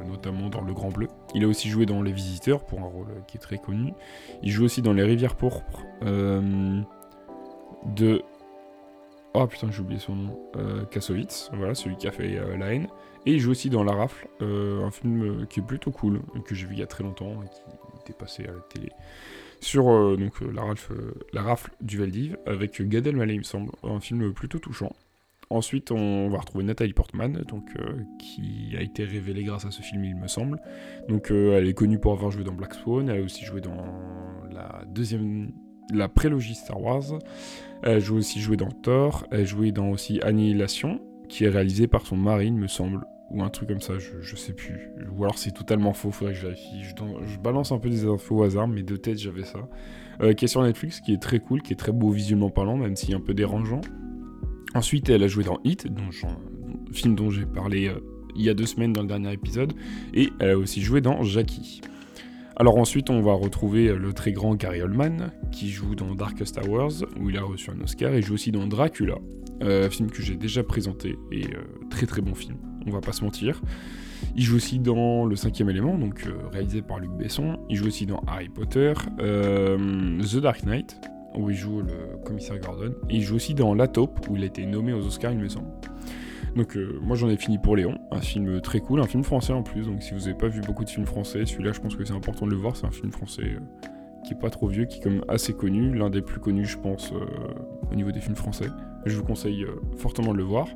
notamment 0.08 0.50
dans 0.50 0.62
Le 0.62 0.74
Grand 0.74 0.90
Bleu. 0.90 1.08
Il 1.34 1.44
a 1.44 1.48
aussi 1.48 1.70
joué 1.70 1.86
dans 1.86 2.02
Les 2.02 2.12
Visiteurs 2.12 2.66
pour 2.66 2.80
un 2.80 2.88
rôle 2.88 3.08
qui 3.28 3.38
est 3.38 3.40
très 3.40 3.58
connu. 3.58 3.94
Il 4.44 4.52
joue 4.52 4.66
aussi 4.66 4.82
dans 4.82 4.94
Les 4.94 5.04
Rivières 5.04 5.36
Pourpres 5.36 5.86
euh, 6.04 6.82
de. 7.86 8.22
Oh 9.34 9.48
putain, 9.48 9.72
j'ai 9.72 9.82
oublié 9.82 10.00
son 10.00 10.16
nom. 10.16 10.40
Euh, 10.58 10.84
Kassovitz, 10.86 11.50
voilà, 11.54 11.74
celui 11.74 11.96
qui 11.96 12.08
a 12.08 12.12
fait 12.12 12.38
euh, 12.38 12.58
La 12.58 12.74
haine. 12.74 12.88
Et 13.26 13.34
il 13.34 13.40
joue 13.40 13.52
aussi 13.52 13.70
dans 13.70 13.84
La 13.84 13.94
Rafle, 13.94 14.28
un 14.42 14.90
film 14.90 15.46
qui 15.48 15.60
est 15.60 15.64
plutôt 15.64 15.92
cool, 15.92 16.22
que 16.44 16.56
j'ai 16.56 16.66
vu 16.66 16.74
il 16.74 16.80
y 16.80 16.84
a 16.84 16.88
très 16.88 17.04
longtemps, 17.04 17.34
et 17.44 17.50
qui 17.50 18.02
était 18.02 18.18
passé 18.18 18.44
à 18.46 18.52
la 18.52 18.62
télé. 18.68 18.90
Sur 19.62 19.86
donc, 20.18 20.42
la, 20.42 20.64
Rafle, 20.64 21.14
la 21.34 21.44
Rafle 21.44 21.72
du 21.82 21.98
Valdiv, 21.98 22.38
avec 22.46 22.82
Gad 22.82 23.08
Elmaleh, 23.08 23.36
il 23.36 23.40
me 23.40 23.44
semble. 23.44 23.72
Un 23.84 24.00
film 24.00 24.34
plutôt 24.34 24.60
touchant. 24.60 24.92
Ensuite, 25.52 25.92
on 25.92 26.30
va 26.30 26.40
retrouver 26.40 26.64
Nathalie 26.64 26.94
Portman, 26.94 27.44
donc, 27.50 27.66
euh, 27.78 28.04
qui 28.20 28.74
a 28.78 28.82
été 28.82 29.04
révélée 29.04 29.44
grâce 29.44 29.66
à 29.66 29.72
ce 29.72 29.82
film, 29.82 30.06
il 30.06 30.16
me 30.16 30.28
semble. 30.28 30.62
Donc, 31.10 31.30
euh, 31.30 31.58
elle 31.58 31.68
est 31.68 31.74
connue 31.74 32.00
pour 32.00 32.14
avoir 32.14 32.32
joué 32.32 32.46
dans 32.46 32.54
Black 32.54 32.74
Swan, 32.74 33.10
elle 33.10 33.20
a 33.20 33.24
aussi 33.24 33.44
joué 33.44 33.60
dans 33.60 33.76
la 34.50 34.84
deuxième, 34.88 35.52
la 35.94 36.08
prélogie 36.08 36.56
Star 36.56 36.82
Wars. 36.82 37.20
Elle 37.84 38.00
joue 38.00 38.16
aussi 38.16 38.40
joué 38.40 38.56
dans 38.56 38.72
Thor, 38.72 39.28
elle 39.30 39.46
joué 39.46 39.74
dans 39.74 39.90
aussi 39.90 40.22
Annihilation, 40.22 41.02
qui 41.28 41.44
est 41.44 41.50
réalisée 41.50 41.88
par 41.88 42.08
son 42.08 42.16
mari, 42.16 42.48
il 42.48 42.54
me 42.54 42.68
semble, 42.68 43.06
ou 43.32 43.44
un 43.44 43.50
truc 43.50 43.70
comme 43.70 43.82
ça, 43.82 43.94
je, 43.98 44.36
sais 44.36 44.54
plus. 44.54 44.90
Ou 45.16 45.24
alors 45.24 45.38
c'est 45.38 45.52
totalement 45.52 45.94
faux, 45.94 46.12
faudrait 46.12 46.34
que 46.34 46.40
je 46.40 46.48
vérifie. 46.48 46.84
Je, 46.84 47.40
balance 47.40 47.72
un 47.72 47.80
peu 47.80 47.90
des 47.90 48.06
infos 48.06 48.38
au 48.38 48.44
hasard, 48.44 48.68
mais 48.68 48.84
de 48.84 48.96
tête 48.96 49.18
j'avais 49.18 49.44
ça. 49.44 49.70
Euh, 50.22 50.34
qui 50.34 50.46
est 50.46 50.48
sur 50.48 50.62
Netflix, 50.62 51.00
qui 51.00 51.14
est 51.14 51.22
très 51.22 51.40
cool, 51.40 51.62
qui 51.62 51.74
est 51.74 51.78
très 51.78 51.92
beau 51.92 52.12
visuellement 52.12 52.50
parlant, 52.50 52.78
même 52.78 52.94
est 52.94 53.14
un 53.14 53.22
peu 53.22 53.34
dérangeant. 53.34 53.82
Ensuite, 54.76 55.10
elle 55.10 55.24
a 55.24 55.28
joué 55.28 55.44
dans 55.44 55.60
Hit, 55.64 55.88
film 56.92 57.16
dont 57.16 57.30
j'ai 57.30 57.46
parlé 57.46 57.88
euh, 57.88 58.00
il 58.36 58.44
y 58.44 58.50
a 58.50 58.54
deux 58.54 58.66
semaines 58.66 58.94
dans 58.94 59.02
le 59.02 59.08
dernier 59.08 59.34
épisode, 59.34 59.74
et 60.14 60.30
elle 60.40 60.52
a 60.52 60.58
aussi 60.58 60.82
joué 60.82 61.02
dans 61.02 61.24
Jackie. 61.24 61.82
Alors 62.58 62.78
ensuite, 62.78 63.10
on 63.10 63.22
va 63.22 63.34
retrouver 63.34 63.88
euh, 63.88 63.98
le 63.98 64.14
très 64.14 64.32
grand 64.32 64.56
Gary 64.56 64.82
Oldman, 64.82 65.32
qui 65.52 65.70
joue 65.70 65.96
dans 65.96 66.14
Darkest 66.14 66.60
Hours, 66.60 67.06
où 67.20 67.30
il 67.30 67.38
a 67.38 67.44
reçu 67.44 67.72
un 67.72 67.82
Oscar, 67.82 68.14
et 68.14 68.22
joue 68.22 68.36
aussi 68.36 68.52
dans 68.52 68.68
Dracula, 68.68 69.16
film 69.90 70.10
que 70.12 70.22
j'ai 70.22 70.36
déjà 70.36 70.64
présenté, 70.64 71.18
et 71.32 71.44
très 71.90 72.06
très 72.06 72.22
bon 72.22 72.36
film, 72.36 72.58
on 72.88 72.92
va 72.92 73.02
pas 73.02 73.12
se 73.12 73.24
mentir. 73.24 73.62
Il 74.36 74.44
joue 74.44 74.56
aussi 74.56 74.80
dans 74.80 75.26
Le 75.26 75.36
Cinquième 75.36 75.70
Élément, 75.70 75.98
donc 75.98 76.28
réalisé 76.52 76.82
par 76.82 77.00
Luc 77.00 77.12
Besson. 77.12 77.58
Il 77.70 77.76
joue 77.76 77.88
aussi 77.88 78.06
dans 78.06 78.22
Harry 78.28 78.50
Potter, 78.50 78.94
The 79.18 80.36
Dark 80.38 80.64
Knight, 80.64 81.02
où 81.36 81.50
il 81.50 81.56
joue 81.56 81.82
le 81.82 82.18
commissaire 82.24 82.60
Gordon. 82.60 82.94
Et 83.10 83.16
il 83.16 83.22
joue 83.24 83.36
aussi 83.36 83.54
dans 83.54 83.74
La 83.74 83.88
Taupe, 83.88 84.20
où 84.30 84.36
il 84.36 84.44
a 84.44 84.46
été 84.46 84.66
nommé 84.66 84.94
aux 84.94 85.06
Oscars, 85.06 85.32
il 85.32 85.40
me 85.40 85.50
semble. 85.50 85.68
Donc 86.56 86.76
euh, 86.76 87.00
moi 87.02 87.16
j'en 87.16 87.30
ai 87.30 87.38
fini 87.38 87.58
pour 87.58 87.76
Léon, 87.76 87.98
un 88.12 88.20
film 88.20 88.60
très 88.62 88.80
cool, 88.82 89.00
un 89.00 89.08
film 89.08 89.24
français 89.24 89.54
en 89.54 89.64
plus, 89.64 89.86
donc 89.86 90.04
si 90.04 90.14
vous 90.14 90.22
n'avez 90.22 90.34
pas 90.34 90.48
vu 90.48 90.62
beaucoup 90.62 90.84
de 90.84 90.90
films 90.90 91.06
français, 91.06 91.46
celui-là 91.46 91.72
je 91.72 91.80
pense 91.80 91.96
que 91.96 92.04
c'est 92.04 92.14
important 92.14 92.46
de 92.46 92.52
le 92.52 92.58
voir, 92.58 92.76
c'est 92.76 92.86
un 92.86 92.92
film 92.92 93.12
français 93.12 93.44
euh, 93.44 93.88
qui 94.26 94.34
est 94.34 94.38
pas 94.38 94.50
trop 94.50 94.68
vieux, 94.68 94.86
qui 94.86 95.00
est 95.00 95.02
comme 95.02 95.24
assez 95.30 95.54
connu, 95.54 95.94
l'un 95.94 96.10
des 96.10 96.22
plus 96.22 96.40
connus 96.40 96.66
je 96.66 96.78
pense 96.78 97.14
euh, 97.14 97.26
au 97.90 97.96
niveau 97.96 98.12
des 98.12 98.20
films 98.20 98.36
français. 98.36 98.68
Je 99.06 99.16
vous 99.16 99.24
conseille 99.24 99.66
fortement 99.98 100.34
de 100.34 100.38
le 100.38 100.44
voir. 100.44 100.68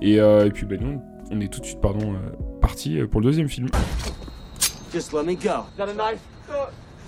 Et, 0.00 0.20
puis 0.54 0.64
ben 0.64 0.80
nous, 0.80 1.02
on 1.30 1.40
est 1.40 1.52
tout 1.52 1.60
de 1.60 1.66
suite 1.66 1.80
pardon, 1.80 2.14
parti 2.60 2.98
pour 3.10 3.20
le 3.20 3.26
deuxième 3.26 3.48
film. 3.48 3.68
Just 4.92 5.12
let 5.12 5.24
me 5.24 5.34
go. 5.34 5.66
Got 5.76 5.88
a 5.88 5.94
knife? 5.94 6.20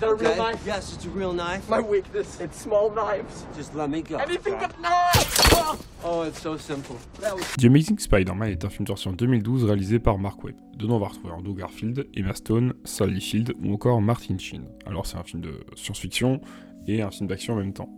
that 0.00 0.11
a 0.11 0.15
real 0.15 0.37
knife? 0.37 0.67
Yes, 0.67 0.95
it's 0.95 1.05
a 1.05 1.11
real 1.11 1.33
knife. 1.33 1.69
My 1.69 1.81
weakness, 1.81 2.41
it's 2.41 2.61
small 2.61 2.91
knives. 2.91 3.47
Just 3.57 3.75
let 3.75 3.91
me 3.91 4.03
go. 4.03 4.17
Anything 4.17 4.59
but 4.59 4.73
knives! 4.81 5.87
Oh, 6.03 6.23
it's 6.23 6.41
so 6.41 6.57
simple. 6.57 6.97
The 7.59 7.67
Amazing 7.67 7.99
Spider-Man 7.99 8.50
est 8.50 8.65
un 8.65 8.71
film 8.71 8.87
sorti 8.87 9.09
en 9.09 9.12
2012 9.12 9.65
réalisé 9.65 9.99
par 9.99 10.19
Mark 10.19 10.43
Webb. 10.43 10.57
Dedans, 10.77 10.97
on 10.97 10.99
va 10.99 11.09
retrouver 11.09 11.33
Andrew 11.33 11.55
Garfield, 11.55 12.07
Emma 12.15 12.35
Stone, 12.35 12.75
Sally 12.85 13.21
Field 13.21 13.55
ou 13.62 13.75
encore 13.75 14.00
Martin 14.00 14.39
Sheen. 14.39 14.65
Alors, 14.87 15.07
c'est 15.07 15.19
un 15.19 15.23
film 15.23 15.43
de 15.43 15.61
science-fiction 15.77 16.41
et 16.87 17.03
un 17.03 17.11
film 17.11 17.29
d'action 17.29 17.55
en 17.55 17.59
même 17.59 17.75
temps. 17.75 17.91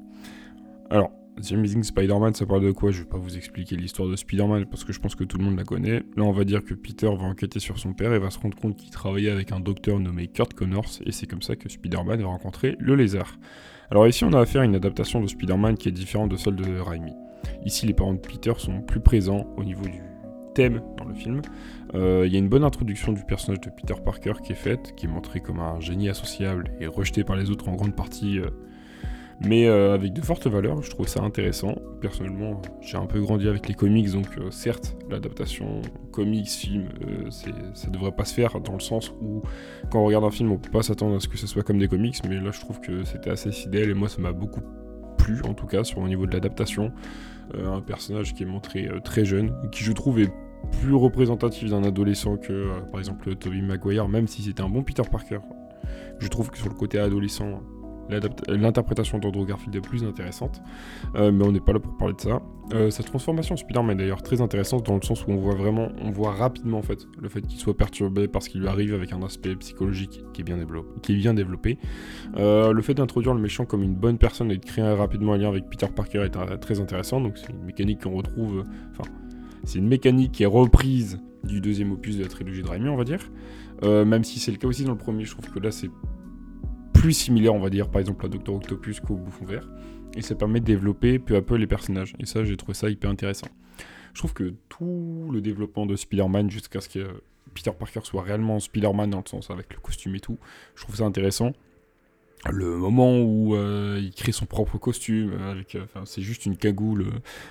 Alors, 0.91 1.11
The 1.41 1.53
Amazing 1.53 1.83
Spider-Man, 1.83 2.35
ça 2.35 2.45
parle 2.45 2.62
de 2.62 2.73
quoi? 2.73 2.91
Je 2.91 3.01
vais 3.01 3.09
pas 3.09 3.17
vous 3.17 3.37
expliquer 3.37 3.75
l'histoire 3.75 4.09
de 4.09 4.17
Spider-Man 4.17 4.67
parce 4.67 4.85
que 4.85 4.93
je 4.93 5.01
pense 5.01 5.15
que 5.15 5.25
tout 5.25 5.39
le 5.39 5.45
monde 5.45 5.57
la 5.57 5.65
connaît. 5.65 6.03
Là, 6.17 6.25
on 6.25 6.33
va 6.33 6.45
dire 6.45 6.62
que 6.62 6.75
Peter 6.75 7.07
va 7.07 7.25
enquêter 7.25 7.59
sur 7.59 7.79
son 7.79 7.95
père 7.95 8.12
et 8.12 8.19
va 8.19 8.31
se 8.31 8.39
rendre 8.39 8.57
compte 8.57 8.77
qu'il 8.77 8.91
travaillait 8.91 9.31
avec 9.31 9.51
un 9.51 9.59
docteur 9.59 9.99
nommé 9.99 10.29
Kurt 10.29 10.53
Connors 10.53 11.01
et 11.05 11.11
c'est 11.11 11.27
comme 11.27 11.43
ça 11.43 11.57
que 11.57 11.69
Spider-Man 11.69 12.21
va 12.21 12.29
rencontrer 12.29 12.77
le 12.79 12.95
lézard. 12.95 13.39
Alors 13.91 14.07
ici, 14.07 14.25
on 14.25 14.33
a 14.35 14.41
affaire 14.41 14.61
à 14.61 14.65
une 14.67 14.75
adaptation 14.75 15.21
de 15.21 15.27
Spider-Man 15.27 15.77
qui 15.77 15.89
est 15.89 15.93
différente 15.93 16.31
de 16.31 16.37
celle 16.37 16.57
de 16.57 16.79
Raimi. 16.79 17.12
Ici, 17.65 17.87
les 17.87 17.95
parents 17.95 18.15
de 18.15 18.19
Peter 18.19 18.53
sont 18.59 18.83
plus 18.83 19.01
présents 19.01 19.47
au 19.57 19.65
niveau 19.65 19.85
du 19.85 20.01
thème 20.55 20.83
dans 20.99 21.05
le 21.05 21.15
film. 21.15 21.41
Euh, 21.95 22.25
il 22.27 22.33
y 22.33 22.37
a 22.37 22.39
une 22.39 22.49
bonne 22.49 22.65
introduction 22.65 23.12
du 23.12 23.25
personnage 23.25 23.61
de 23.62 23.71
Peter 23.71 23.95
Parker 24.05 24.35
qui 24.45 24.53
est 24.53 24.57
faite, 24.57 24.95
qui 24.97 25.07
est 25.07 25.09
montré 25.09 25.41
comme 25.41 25.61
un 25.61 25.81
génie 25.81 26.11
associable 26.11 26.71
et 26.79 26.87
rejeté 26.87 27.25
par 27.25 27.37
les 27.37 27.51
autres 27.51 27.69
en 27.69 27.75
grande 27.75 27.97
partie. 27.97 28.39
Euh, 28.39 28.51
mais 29.41 29.67
euh, 29.67 29.95
avec 29.95 30.12
de 30.12 30.21
fortes 30.21 30.47
valeurs, 30.47 30.83
je 30.83 30.91
trouve 30.91 31.09
ça 31.09 31.23
intéressant. 31.23 31.75
Personnellement, 32.01 32.61
j'ai 32.81 32.97
un 32.97 33.07
peu 33.07 33.21
grandi 33.21 33.49
avec 33.49 33.69
les 33.69 33.75
comics, 33.75 34.11
donc 34.12 34.27
euh, 34.39 34.51
certes, 34.51 34.97
l'adaptation 35.11 35.83
comics, 36.12 36.49
film, 36.49 36.89
euh, 37.07 37.31
ça 37.75 37.91
devrait 37.91 38.12
pas 38.12 38.25
se 38.25 38.35
faire 38.35 38.61
dans 38.61 38.75
le 38.75 38.81
sens 38.81 39.12
où 39.21 39.43
quand 39.91 40.01
on 40.01 40.05
regarde 40.05 40.25
un 40.25 40.31
film, 40.31 40.53
on 40.53 40.59
peut 40.59 40.71
pas 40.71 40.83
s'attendre 40.83 41.17
à 41.17 41.21
ce 41.21 41.29
que 41.29 41.39
ce 41.39 41.47
soit 41.47 41.62
comme 41.62 41.79
des 41.79 41.89
comics, 41.89 42.17
mais 42.29 42.37
là 42.37 42.51
je 42.53 42.61
trouve 42.61 42.81
que 42.81 43.05
c'était 43.05 43.31
assez 43.31 43.51
fidèle 43.51 43.91
et 43.91 43.95
moi 43.95 44.09
ça 44.09 44.21
m'a 44.21 44.33
beaucoup 44.33 44.61
plu 45.19 45.41
en 45.45 45.55
tout 45.55 45.67
cas 45.67 45.85
sur 45.85 45.99
au 45.99 46.09
niveau 46.09 46.27
de 46.27 46.33
l'adaptation. 46.33 46.93
un 47.55 47.81
personnage 47.81 48.35
qui 48.35 48.43
est 48.43 48.47
montré 48.47 48.89
très 49.05 49.25
jeune, 49.25 49.53
qui 49.71 49.85
je 49.85 49.93
trouve 49.93 50.21
est 50.21 50.33
plus 50.81 50.95
représentatif 50.95 51.71
d'un 51.71 51.83
adolescent 51.85 52.37
que 52.37 52.69
par 52.91 53.01
exemple 53.01 53.35
Tobey 53.37 53.62
Maguire, 53.62 54.09
même 54.09 54.27
si 54.27 54.43
c'était 54.43 54.62
un 54.62 54.69
bon 54.69 54.83
Peter 54.83 55.03
Parker. 55.11 55.41
Je 56.19 56.29
trouve 56.29 56.51
que 56.51 56.59
sur 56.59 56.69
le 56.69 56.75
côté 56.75 56.99
adolescent, 56.99 57.62
l'interprétation 58.49 59.19
d'Andrew 59.19 59.47
Garfield 59.47 59.75
est 59.76 59.81
plus 59.81 60.04
intéressante, 60.04 60.62
euh, 61.14 61.33
mais 61.33 61.45
on 61.45 61.52
n'est 61.52 61.61
pas 61.61 61.73
là 61.73 61.81
pour 61.81 61.97
parler 61.97 62.14
de 62.14 62.21
ça. 62.21 62.42
Euh, 62.73 62.90
sa 62.90 63.02
transformation 63.02 63.57
Spider-Man 63.57 63.99
est 63.99 64.02
d'ailleurs 64.02 64.23
très 64.23 64.40
intéressante 64.40 64.87
dans 64.87 64.95
le 64.95 65.02
sens 65.02 65.26
où 65.26 65.31
on 65.31 65.37
voit 65.37 65.54
vraiment, 65.54 65.88
on 66.02 66.11
voit 66.11 66.33
rapidement 66.33 66.78
en 66.78 66.83
fait 66.83 67.07
le 67.21 67.28
fait 67.28 67.42
qu'il 67.42 67.59
soit 67.59 67.76
perturbé 67.76 68.28
parce 68.28 68.49
qu'il 68.49 68.61
lui 68.61 68.69
arrive 68.69 68.95
avec 68.95 69.12
un 69.12 69.23
aspect 69.23 69.54
psychologique 69.57 70.23
qui 70.33 70.40
est 70.40 70.45
bien 70.45 70.57
développé. 70.57 70.88
Qui 71.02 71.12
est 71.12 71.16
bien 71.16 71.35
développé. 71.35 71.78
Euh, 72.37 72.73
le 72.73 72.83
fait 72.83 72.95
d'introduire 72.95 73.35
le 73.35 73.40
méchant 73.40 73.64
comme 73.64 73.83
une 73.83 73.95
bonne 73.95 74.19
personne 74.19 74.50
et 74.50 74.57
de 74.57 74.64
créer 74.64 74.85
rapidement 74.95 75.35
un 75.35 75.38
lien 75.38 75.49
avec 75.49 75.69
Peter 75.69 75.88
Parker 75.95 76.25
est 76.25 76.59
très 76.59 76.81
intéressant, 76.81 77.21
donc 77.21 77.37
c'est 77.37 77.50
une 77.50 77.64
mécanique 77.64 78.02
qu'on 78.02 78.16
retrouve, 78.16 78.64
enfin, 78.92 79.11
c'est 79.64 79.78
une 79.78 79.88
mécanique 79.88 80.33
qui 80.33 80.45
est 80.45 80.47
reprise 80.47 81.21
du 81.45 81.61
deuxième 81.61 81.92
opus 81.92 82.16
de 82.16 82.23
la 82.23 82.28
trilogie 82.28 82.62
de 82.62 82.69
Raimi, 82.69 82.88
on 82.88 82.97
va 82.97 83.04
dire. 83.04 83.21
même 83.83 84.25
si 84.25 84.38
c'est 84.38 84.52
le 84.52 84.59
cas 84.59 84.69
aussi 84.69 84.85
dans 84.85 84.92
le 84.92 84.99
premier, 84.99 85.25
je 85.25 85.33
trouve 85.33 85.50
que 85.50 85.59
là 85.59 85.71
c'est 85.71 85.90
plus 87.02 87.14
similaire, 87.14 87.52
on 87.52 87.59
va 87.59 87.68
dire, 87.68 87.88
par 87.88 88.00
exemple 88.00 88.25
à 88.25 88.28
Doctor 88.28 88.54
Octopus 88.54 89.00
qu'au 89.00 89.16
Bouffon 89.16 89.44
Vert. 89.44 89.68
Et 90.14 90.23
ça 90.23 90.37
permet 90.37 90.61
de 90.61 90.64
développer 90.64 91.18
peu 91.18 91.35
à 91.35 91.42
peu 91.42 91.56
les 91.56 91.66
personnages. 91.66 92.14
Et 92.21 92.26
ça, 92.26 92.44
j'ai 92.44 92.56
trouvé 92.56 92.75
ça 92.75 92.88
hyper 92.88 93.11
intéressant. 93.11 93.49
Je 94.14 94.21
trouve 94.21 94.32
que 94.32 94.54
tout 94.68 95.28
le 95.32 95.40
développement 95.40 95.85
de 95.85 95.97
Spider-Man 95.97 96.49
jusqu'à 96.49 96.80
ce 96.80 96.88
que 96.88 97.21
Peter 97.54 97.73
Parker 97.76 98.02
soit 98.04 98.23
réellement 98.23 98.61
Spider-Man 98.61 99.11
dans 99.11 99.18
le 99.18 99.28
sens 99.28 99.50
avec 99.50 99.75
le 99.75 99.80
costume 99.80 100.14
et 100.14 100.21
tout, 100.21 100.38
je 100.76 100.85
trouve 100.85 100.94
ça 100.94 101.02
intéressant. 101.02 101.54
Le 102.49 102.76
moment 102.76 103.18
où 103.18 103.56
euh, 103.56 103.99
il 104.00 104.12
crée 104.12 104.30
son 104.30 104.47
propre 104.47 104.78
costume, 104.78 105.32
euh, 105.32 105.50
avec, 105.50 105.75
euh, 105.75 105.85
c'est 106.04 106.23
juste 106.23 106.47
une 106.47 106.56
cagoule 106.56 107.06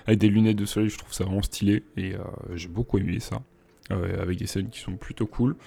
avec 0.08 0.17
des 0.17 0.29
lunettes 0.29 0.55
de 0.55 0.65
soleil, 0.65 0.88
je 0.88 0.98
trouve 0.98 1.12
ça 1.12 1.25
vraiment 1.25 1.41
stylé 1.41 1.84
et 1.98 2.13
j'ai 2.53 2.70
beaucoup 2.70 3.00
aimé 3.00 3.20
ça, 3.20 3.41
avec 3.89 4.38
des 4.38 4.48
scènes 4.48 4.70
qui 4.70 4.79
sont 4.79 4.96
plutôt 4.96 5.27
cool. 5.27 5.58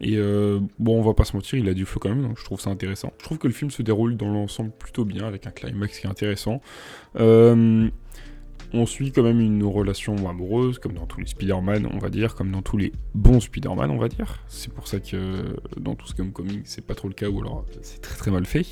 Et 0.00 0.16
euh, 0.16 0.60
bon, 0.78 0.98
on 0.98 1.02
va 1.02 1.14
pas 1.14 1.24
se 1.24 1.34
mentir, 1.34 1.58
il 1.58 1.68
a 1.68 1.74
du 1.74 1.86
flow 1.86 2.00
quand 2.00 2.08
même, 2.08 2.22
donc 2.22 2.38
je 2.38 2.44
trouve 2.44 2.60
ça 2.60 2.70
intéressant. 2.70 3.12
Je 3.18 3.24
trouve 3.24 3.38
que 3.38 3.46
le 3.46 3.54
film 3.54 3.70
se 3.70 3.82
déroule 3.82 4.16
dans 4.16 4.28
l'ensemble 4.28 4.70
plutôt 4.78 5.04
bien, 5.04 5.26
avec 5.26 5.46
un 5.46 5.50
climax 5.50 5.98
qui 5.98 6.06
est 6.06 6.10
intéressant. 6.10 6.60
Euh, 7.18 7.88
on 8.72 8.84
suit 8.84 9.12
quand 9.12 9.22
même 9.22 9.40
une 9.40 9.64
relation 9.64 10.28
amoureuse, 10.28 10.78
comme 10.78 10.92
dans 10.92 11.06
tous 11.06 11.20
les 11.20 11.26
Spider-Man, 11.26 11.88
on 11.92 11.98
va 11.98 12.10
dire, 12.10 12.34
comme 12.34 12.50
dans 12.50 12.62
tous 12.62 12.76
les 12.76 12.92
bons 13.14 13.40
Spider-Man, 13.40 13.90
on 13.90 13.96
va 13.96 14.08
dire. 14.08 14.42
C'est 14.48 14.72
pour 14.72 14.86
ça 14.86 15.00
que 15.00 15.56
dans 15.78 15.94
tout 15.94 16.06
ce 16.06 16.14
comme 16.14 16.32
comic, 16.32 16.60
c'est 16.64 16.84
pas 16.84 16.94
trop 16.94 17.08
le 17.08 17.14
cas, 17.14 17.28
ou 17.28 17.40
alors 17.40 17.64
c'est 17.80 18.02
très 18.02 18.16
très 18.16 18.30
mal 18.30 18.44
fait. 18.44 18.66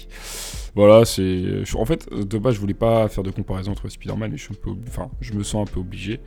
Voilà, 0.74 1.04
c'est. 1.04 1.62
En 1.74 1.84
fait, 1.84 2.12
de 2.12 2.38
base, 2.38 2.54
je 2.54 2.60
voulais 2.60 2.74
pas 2.74 3.08
faire 3.08 3.22
de 3.22 3.30
comparaison 3.30 3.72
entre 3.72 3.88
Spider-Man, 3.88 4.32
mais 4.32 4.36
je, 4.36 4.44
suis 4.44 4.54
un 4.54 4.58
peu... 4.60 4.72
enfin, 4.88 5.10
je 5.20 5.32
me 5.32 5.42
sens 5.42 5.68
un 5.68 5.72
peu 5.72 5.80
obligé. 5.80 6.20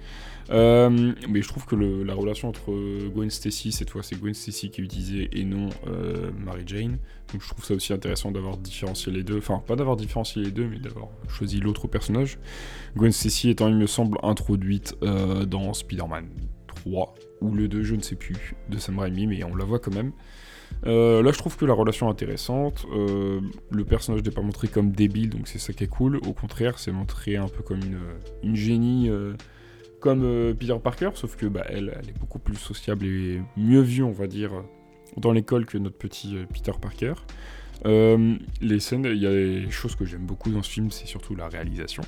Euh, 0.49 1.13
mais 1.27 1.41
je 1.41 1.47
trouve 1.47 1.65
que 1.65 1.75
la 1.75 2.13
relation 2.13 2.49
entre 2.49 2.71
Gwen 3.09 3.29
Stacy, 3.29 3.71
cette 3.71 3.89
fois 3.89 4.03
c'est 4.03 4.19
Gwen 4.19 4.33
Stacy 4.33 4.69
qui 4.69 4.81
est 4.81 4.83
utilisée 4.83 5.29
et 5.33 5.43
non 5.43 5.69
euh, 5.87 6.31
Mary 6.37 6.63
Jane. 6.65 6.97
Donc 7.31 7.41
je 7.41 7.49
trouve 7.49 7.65
ça 7.65 7.73
aussi 7.73 7.93
intéressant 7.93 8.31
d'avoir 8.31 8.57
différencié 8.57 9.11
les 9.11 9.23
deux. 9.23 9.37
Enfin, 9.37 9.61
pas 9.65 9.75
d'avoir 9.75 9.97
différencié 9.97 10.41
les 10.43 10.51
deux, 10.51 10.67
mais 10.67 10.79
d'avoir 10.79 11.09
choisi 11.27 11.59
l'autre 11.59 11.87
personnage. 11.87 12.39
Gwen 12.95 13.11
Stacy 13.11 13.49
étant, 13.49 13.67
il 13.67 13.75
me 13.75 13.87
semble, 13.87 14.17
introduite 14.23 14.95
euh, 15.03 15.45
dans 15.45 15.73
Spider-Man 15.73 16.29
3 16.67 17.15
ou 17.41 17.53
le 17.53 17.67
2, 17.67 17.83
je 17.83 17.95
ne 17.95 18.01
sais 18.01 18.15
plus, 18.15 18.55
de 18.69 18.77
Sam 18.77 18.99
Raimi, 18.99 19.27
mais 19.27 19.43
on 19.43 19.55
la 19.55 19.65
voit 19.65 19.79
quand 19.79 19.93
même. 19.93 20.11
là, 20.83 21.31
je 21.31 21.37
trouve 21.37 21.57
que 21.57 21.65
la 21.65 21.73
relation 21.73 22.07
est 22.07 22.11
intéressante. 22.11 22.85
le 22.89 23.83
personnage 23.83 24.23
n'est 24.23 24.31
pas 24.31 24.41
montré 24.41 24.67
comme 24.67 24.91
débile, 24.91 25.29
donc 25.29 25.47
c'est 25.47 25.59
ça 25.59 25.73
qui 25.73 25.83
est 25.83 25.87
cool. 25.87 26.17
Au 26.25 26.33
contraire, 26.33 26.79
c'est 26.79 26.91
montré 26.91 27.35
un 27.35 27.47
peu 27.47 27.61
comme 27.61 27.79
une, 27.83 27.99
une 28.41 28.55
génie 28.55 29.11
comme 29.99 30.23
euh, 30.23 30.53
Peter 30.53 30.75
Parker, 30.81 31.11
sauf 31.15 31.35
que 31.35 31.45
bah, 31.45 31.65
elle, 31.67 31.97
elle, 31.99 32.09
est 32.09 32.19
beaucoup 32.19 32.39
plus 32.39 32.55
sociable 32.55 33.05
et 33.05 33.41
mieux 33.55 33.81
vue, 33.81 34.03
on 34.03 34.11
va 34.11 34.27
dire, 34.27 34.51
dans 35.17 35.31
l'école 35.31 35.65
que 35.65 35.77
notre 35.77 35.97
petit 35.97 36.35
euh, 36.35 36.45
Peter 36.51 36.71
Parker. 36.79 37.13
Euh, 37.85 38.35
les 38.61 38.79
scènes, 38.79 39.05
il 39.05 39.17
y 39.17 39.27
a 39.27 39.31
des 39.31 39.69
choses 39.69 39.95
que 39.95 40.05
j'aime 40.05 40.25
beaucoup 40.25 40.51
dans 40.51 40.63
ce 40.63 40.69
film, 40.69 40.91
c'est 40.91 41.07
surtout 41.07 41.35
la 41.35 41.47
réalisation. 41.47 42.03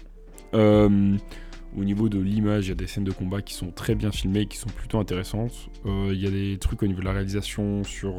au 0.53 1.84
niveau 1.84 2.10
de 2.10 2.19
l'image, 2.19 2.65
il 2.65 2.69
y 2.69 2.72
a 2.72 2.75
des 2.75 2.88
scènes 2.88 3.03
de 3.03 3.12
combat 3.12 3.41
qui 3.41 3.53
sont 3.53 3.72
très 3.72 3.96
bien 3.96 4.12
filmées, 4.12 4.48
qui 4.48 4.58
sont 4.58 4.69
plutôt 4.69 5.00
intéressantes. 5.00 5.69
Il 5.86 6.19
y 6.19 6.25
a 6.25 6.31
des 6.31 6.58
trucs 6.58 6.81
au 6.81 6.88
niveau 6.88 7.01
de 7.01 7.05
la 7.05 7.12
réalisation 7.12 7.84
sur 7.84 8.15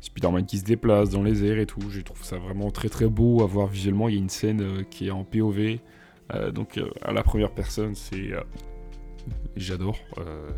Spider-Man 0.00 0.44
qui 0.44 0.58
se 0.58 0.64
déplace 0.64 1.10
dans 1.10 1.22
les 1.22 1.44
airs 1.44 1.58
et 1.58 1.66
tout. 1.66 1.88
Je 1.88 2.00
trouve 2.00 2.24
ça 2.24 2.38
vraiment 2.38 2.72
très 2.72 2.88
très 2.88 3.06
beau 3.06 3.44
à 3.44 3.46
voir 3.46 3.68
visuellement. 3.68 4.08
Il 4.08 4.16
y 4.16 4.18
a 4.18 4.20
une 4.20 4.28
scène 4.28 4.84
qui 4.90 5.06
est 5.06 5.12
en 5.12 5.22
POV 5.22 5.78
donc 6.52 6.78
euh, 6.78 6.88
à 7.02 7.12
la 7.12 7.22
première 7.22 7.50
personne, 7.50 7.94
c'est 7.94 8.32
euh, 8.32 8.40
j'adore. 9.56 9.98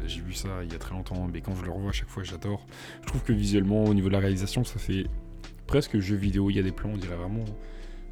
j'ai 0.06 0.20
vu 0.20 0.32
ça 0.32 0.48
il 0.62 0.72
y 0.72 0.74
a 0.74 0.78
très 0.78 0.94
longtemps, 0.94 1.28
mais 1.32 1.40
quand 1.40 1.54
je 1.54 1.64
le 1.64 1.70
revois 1.70 1.90
à 1.90 1.92
chaque 1.92 2.08
fois, 2.08 2.22
j'adore. 2.22 2.66
Je 3.02 3.06
trouve 3.06 3.22
que 3.22 3.32
visuellement, 3.32 3.84
au 3.84 3.94
niveau 3.94 4.08
de 4.08 4.12
la 4.12 4.20
réalisation, 4.20 4.64
ça 4.64 4.78
fait 4.78 5.06
presque 5.66 5.98
jeu 5.98 6.16
vidéo. 6.16 6.50
Il 6.50 6.56
y 6.56 6.60
a 6.60 6.62
des 6.62 6.72
plans, 6.72 6.90
on 6.92 6.96
dirait 6.96 7.16
vraiment 7.16 7.44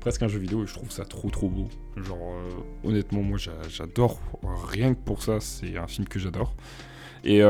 presque 0.01 0.23
un 0.23 0.29
jeu 0.29 0.39
vidéo, 0.39 0.65
et 0.65 0.67
je 0.67 0.73
trouve 0.73 0.91
ça 0.91 1.05
trop 1.05 1.31
trop 1.31 1.49
beau. 1.49 1.69
Genre, 1.97 2.35
honnêtement, 2.85 3.23
moi 3.23 3.39
j'adore. 3.69 4.21
Rien 4.69 4.95
que 4.95 5.01
pour 5.01 5.23
ça, 5.23 5.41
c'est 5.41 5.77
un 5.77 5.87
film 5.87 6.09
que 6.09 6.19
j'adore. 6.19 6.55
Et, 7.23 7.43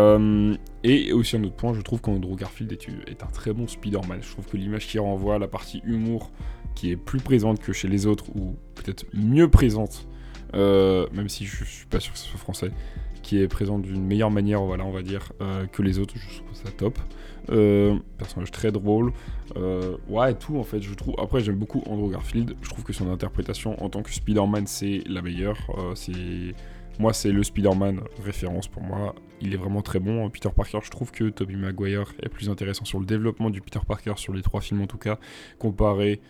et, 0.82 1.12
aussi 1.12 1.36
un 1.36 1.44
autre 1.44 1.54
point, 1.54 1.72
je 1.74 1.80
trouve 1.80 2.00
qu'Andrew 2.00 2.34
Garfield 2.34 2.72
est, 3.06 3.22
un 3.22 3.26
très 3.26 3.52
bon 3.52 3.68
Spider-Man. 3.68 4.20
Je 4.22 4.32
trouve 4.32 4.46
que 4.46 4.56
l'image 4.56 4.88
qui 4.88 4.98
renvoie, 4.98 5.38
la 5.38 5.46
partie 5.46 5.80
humour, 5.84 6.32
qui 6.80 6.92
est 6.92 6.96
plus 6.96 7.20
présente 7.20 7.60
que 7.60 7.74
chez 7.74 7.88
les 7.88 8.06
autres, 8.06 8.34
ou 8.34 8.56
peut-être 8.74 9.04
mieux 9.12 9.50
présente, 9.50 10.08
euh, 10.54 11.06
même 11.12 11.28
si 11.28 11.44
je, 11.44 11.62
suis 11.62 11.84
pas 11.84 12.00
sûr 12.00 12.14
que 12.14 12.18
ce 12.18 12.24
soit 12.24 12.38
français, 12.38 12.70
qui 13.22 13.38
est 13.38 13.48
présente 13.48 13.82
d'une 13.82 14.02
meilleure 14.02 14.30
manière, 14.30 14.62
voilà, 14.62 14.86
on 14.86 14.90
va 14.90 15.02
dire, 15.02 15.30
euh, 15.42 15.66
que 15.66 15.82
les 15.82 15.98
autres. 15.98 16.14
Je 16.16 16.38
trouve 16.38 16.54
ça 16.54 16.70
top. 16.70 16.98
Euh, 17.50 17.98
personnage 18.16 18.50
très 18.50 18.72
drôle. 18.72 19.12
ouais, 20.08 20.32
tout 20.32 20.56
en 20.56 20.62
fait, 20.62 20.80
je 20.80 20.94
trouve. 20.94 21.16
Après, 21.18 21.40
j'aime 21.40 21.56
beaucoup 21.56 21.82
Andrew 21.84 22.10
Garfield. 22.10 22.54
Je 22.62 22.70
trouve 22.70 22.82
que 22.82 22.94
son 22.94 23.12
interprétation 23.12 23.82
en 23.84 23.90
tant 23.90 24.02
que 24.02 24.10
Spider-Man, 24.10 24.66
c'est 24.66 25.02
la 25.06 25.20
meilleure. 25.20 25.58
c'est 25.96 26.54
moi, 26.98 27.12
c'est 27.12 27.30
le 27.30 27.42
Spider-Man 27.42 28.00
référence 28.24 28.68
pour 28.68 28.82
moi. 28.82 29.14
Il 29.42 29.52
est 29.52 29.58
vraiment 29.58 29.82
très 29.82 29.98
bon. 29.98 30.30
Peter 30.30 30.48
Parker, 30.54 30.78
je 30.82 30.90
trouve 30.90 31.10
que 31.10 31.28
Tobey 31.28 31.56
Maguire 31.56 32.14
est 32.22 32.30
plus 32.30 32.48
intéressant 32.48 32.86
sur 32.86 33.00
le 33.00 33.04
développement 33.04 33.50
du 33.50 33.60
Peter 33.60 33.80
Parker, 33.86 34.14
sur 34.16 34.32
les 34.32 34.40
trois 34.40 34.62
films 34.62 34.80
en 34.80 34.86
tout 34.86 34.98
cas, 34.98 35.18
comparé 35.58 36.22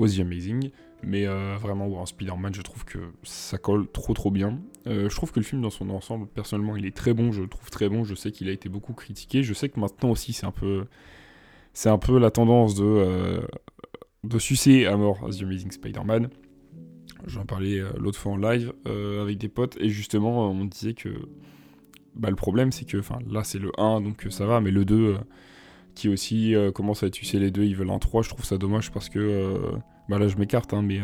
aux 0.00 0.08
The 0.08 0.20
Amazing. 0.20 0.70
Mais 1.02 1.26
euh, 1.26 1.56
vraiment, 1.58 1.86
en 2.00 2.06
Spider-Man, 2.06 2.54
je 2.54 2.62
trouve 2.62 2.84
que 2.84 2.98
ça 3.22 3.58
colle 3.58 3.86
trop 3.90 4.12
trop 4.12 4.30
bien. 4.30 4.58
Euh, 4.86 5.08
je 5.08 5.16
trouve 5.16 5.32
que 5.32 5.40
le 5.40 5.44
film 5.44 5.62
dans 5.62 5.70
son 5.70 5.88
ensemble, 5.90 6.26
personnellement, 6.26 6.76
il 6.76 6.84
est 6.84 6.94
très 6.94 7.14
bon. 7.14 7.32
Je 7.32 7.42
le 7.42 7.48
trouve 7.48 7.70
très 7.70 7.88
bon. 7.88 8.04
Je 8.04 8.14
sais 8.14 8.30
qu'il 8.32 8.48
a 8.48 8.52
été 8.52 8.68
beaucoup 8.68 8.92
critiqué. 8.92 9.42
Je 9.42 9.54
sais 9.54 9.68
que 9.68 9.80
maintenant 9.80 10.10
aussi, 10.10 10.32
c'est 10.32 10.46
un 10.46 10.52
peu, 10.52 10.86
c'est 11.72 11.88
un 11.88 11.98
peu 11.98 12.18
la 12.18 12.30
tendance 12.30 12.74
de 12.74 12.84
euh, 12.84 13.40
de 14.24 14.38
sucer 14.38 14.86
à 14.86 14.96
mort 14.96 15.28
The 15.30 15.42
Amazing 15.42 15.70
Spider-Man. 15.70 16.28
J'en 17.26 17.44
parlais 17.44 17.80
l'autre 17.98 18.18
fois 18.18 18.32
en 18.32 18.36
live 18.36 18.72
avec 18.86 19.36
des 19.36 19.48
potes 19.48 19.76
et 19.78 19.90
justement, 19.90 20.50
on 20.50 20.64
disait 20.64 20.94
que 20.94 21.10
bah, 22.14 22.30
le 22.30 22.36
problème, 22.36 22.72
c'est 22.72 22.86
que, 22.86 22.98
enfin, 22.98 23.18
là, 23.30 23.44
c'est 23.44 23.58
le 23.58 23.72
1, 23.78 24.00
donc 24.00 24.26
ça 24.30 24.46
va, 24.46 24.60
mais 24.60 24.70
le 24.70 24.86
2 24.86 25.16
qui 25.94 26.08
aussi 26.08 26.54
commence 26.74 27.02
à 27.02 27.06
étudier 27.06 27.38
les 27.38 27.50
deux, 27.50 27.64
ils 27.64 27.76
veulent 27.76 27.90
un 27.90 27.98
3, 27.98 28.22
je 28.22 28.28
trouve 28.28 28.44
ça 28.44 28.58
dommage 28.58 28.90
parce 28.90 29.08
que, 29.08 29.58
bah 30.08 30.18
là 30.18 30.28
je 30.28 30.36
m'écarte, 30.36 30.72
hein, 30.74 30.82
mais 30.82 31.00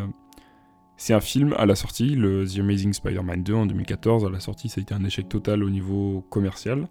c'est 0.97 1.15
un 1.15 1.21
film 1.21 1.55
à 1.59 1.67
la 1.67 1.75
sortie, 1.75 2.15
le 2.15 2.47
The 2.47 2.61
Amazing 2.61 2.93
Spider-Man 2.93 3.43
2 3.43 3.55
en 3.55 3.67
2014, 3.67 4.25
à 4.25 4.31
la 4.31 4.41
sortie 4.41 4.69
ça 4.69 4.81
a 4.81 4.83
été 4.83 4.95
un 4.95 5.05
échec 5.05 5.29
total 5.29 5.63
au 5.63 5.71
niveau 5.71 6.25
commercial, 6.31 6.89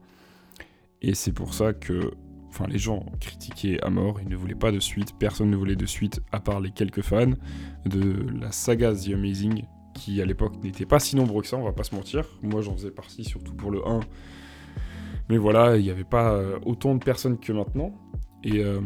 et 1.01 1.13
c'est 1.13 1.33
pour 1.33 1.53
ça 1.53 1.73
que 1.73 2.11
enfin 2.49 2.67
les 2.67 2.77
gens 2.77 3.05
critiquaient 3.19 3.83
à 3.83 3.89
mort, 3.89 4.21
ils 4.21 4.29
ne 4.29 4.35
voulaient 4.35 4.55
pas 4.55 4.71
de 4.71 4.79
suite, 4.79 5.13
personne 5.19 5.49
ne 5.49 5.57
voulait 5.57 5.75
de 5.75 5.85
suite 5.85 6.21
à 6.31 6.39
part 6.39 6.59
les 6.59 6.71
quelques 6.71 7.01
fans 7.01 7.33
de 7.85 8.25
la 8.39 8.51
saga 8.51 8.93
The 8.93 9.09
Amazing 9.13 9.65
qui 9.93 10.21
à 10.21 10.25
l'époque 10.25 10.61
n'était 10.63 10.85
pas 10.85 10.99
si 10.99 11.15
nombreux 11.15 11.41
que 11.41 11.47
ça, 11.47 11.57
on 11.57 11.63
va 11.63 11.71
pas 11.71 11.83
se 11.83 11.95
mentir. 11.95 12.25
Moi 12.41 12.61
j'en 12.61 12.75
faisais 12.75 12.91
partie 12.91 13.23
surtout 13.23 13.53
pour 13.53 13.71
le 13.71 13.79
1. 13.87 14.01
Mais 15.29 15.37
voilà, 15.37 15.77
il 15.77 15.83
n'y 15.83 15.89
avait 15.89 16.03
pas 16.03 16.33
euh, 16.33 16.59
autant 16.65 16.95
de 16.95 17.03
personnes 17.03 17.39
que 17.39 17.51
maintenant. 17.51 17.93
Et, 18.43 18.63
euh, 18.63 18.79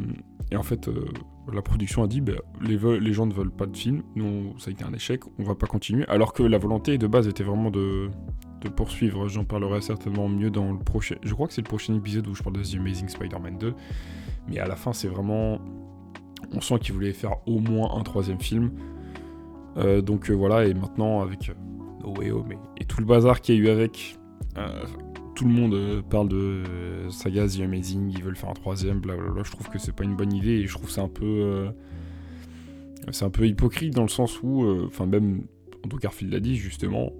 en 0.56 0.64
fait, 0.64 0.88
euh, 0.88 1.06
la 1.54 1.62
production 1.62 2.04
a 2.04 2.08
dit 2.08 2.22
bah, 2.22 2.34
les, 2.62 3.14
gens 3.14 3.26
ne 3.26 3.34
veulent 3.34 3.52
pas 3.52 3.66
de 3.66 3.76
film, 3.76 4.04
ça 4.58 4.70
a 4.70 4.72
été 4.72 4.84
un 4.84 4.94
échec, 4.94 5.22
on 5.38 5.44
va 5.44 5.56
pas 5.56 5.68
continuer. 5.68 6.06
Alors 6.08 6.34
que 6.34 6.44
la 6.44 6.58
volonté 6.58 6.98
de 6.98 7.08
base 7.08 7.28
était 7.28 7.44
vraiment 7.44 7.72
de, 7.72 8.10
poursuivre. 8.76 9.28
J'en 9.28 9.46
parlerai 9.46 9.82
certainement 9.82 10.28
mieux 10.28 10.52
dans 10.52 10.72
le 10.72 10.80
prochain. 10.80 11.16
Je 11.24 11.34
crois 11.34 11.48
que 11.48 11.54
c'est 11.54 11.62
le 11.62 11.68
prochain 11.68 11.96
épisode 11.96 12.28
où 12.28 12.36
je 12.36 12.44
parle 12.44 12.58
de 12.58 12.64
The 12.64 12.76
Amazing 12.76 13.10
Spider-Man 13.10 13.58
2. 13.58 13.74
Mais 14.48 14.60
à 14.60 14.68
la 14.68 14.76
fin, 14.76 14.94
c'est 14.94 15.08
vraiment. 15.08 15.60
On 16.54 16.62
sent 16.62 16.80
qu'ils 16.80 16.94
voulaient 16.94 17.14
faire 17.14 17.38
au 17.48 17.60
moins 17.60 17.96
un 17.98 18.02
troisième 18.02 18.40
film. 18.40 18.72
Donc 20.04 20.30
voilà, 20.30 20.66
et 20.66 20.74
maintenant, 20.74 21.22
avec 21.22 21.52
No 22.04 22.14
Way 22.18 22.32
Home 22.32 22.52
et, 22.78 22.86
tout 22.86 23.00
le 23.00 23.06
bazar 23.06 23.40
qu'il 23.40 23.56
y 23.56 23.58
a 23.60 23.62
eu 23.62 23.70
avec. 23.70 24.18
Tout 25.40 25.48
le 25.48 25.54
monde 25.54 26.04
parle 26.10 26.28
de 26.28 26.64
saga 27.10 27.48
The 27.48 27.62
Amazing, 27.62 28.12
ils 28.12 28.22
veulent 28.22 28.36
faire 28.36 28.50
un 28.50 28.54
troisième, 28.54 29.00
blablabla. 29.00 29.44
Je 29.44 29.52
trouve 29.52 29.70
que 29.70 29.80
c'est 29.80 29.96
pas 29.96 30.04
une 30.04 30.18
bonne 30.18 30.34
idée 30.34 30.52
et 30.52 30.68
je 30.68 30.74
trouve 30.74 30.90
c'est 30.90 31.00
un 31.00 31.08
peu. 31.08 31.70
c'est 33.12 33.24
un 33.24 33.30
peu 33.30 33.48
hypocrite 33.48 33.94
dans 33.94 34.02
le 34.02 34.10
sens 34.10 34.44
où. 34.44 34.66
Enfin, 34.86 35.06
même 35.06 35.44
Andrew 35.86 35.98
Garfield 35.98 36.34
l'a 36.34 36.42
dit 36.42 36.58
justement, 36.58 37.14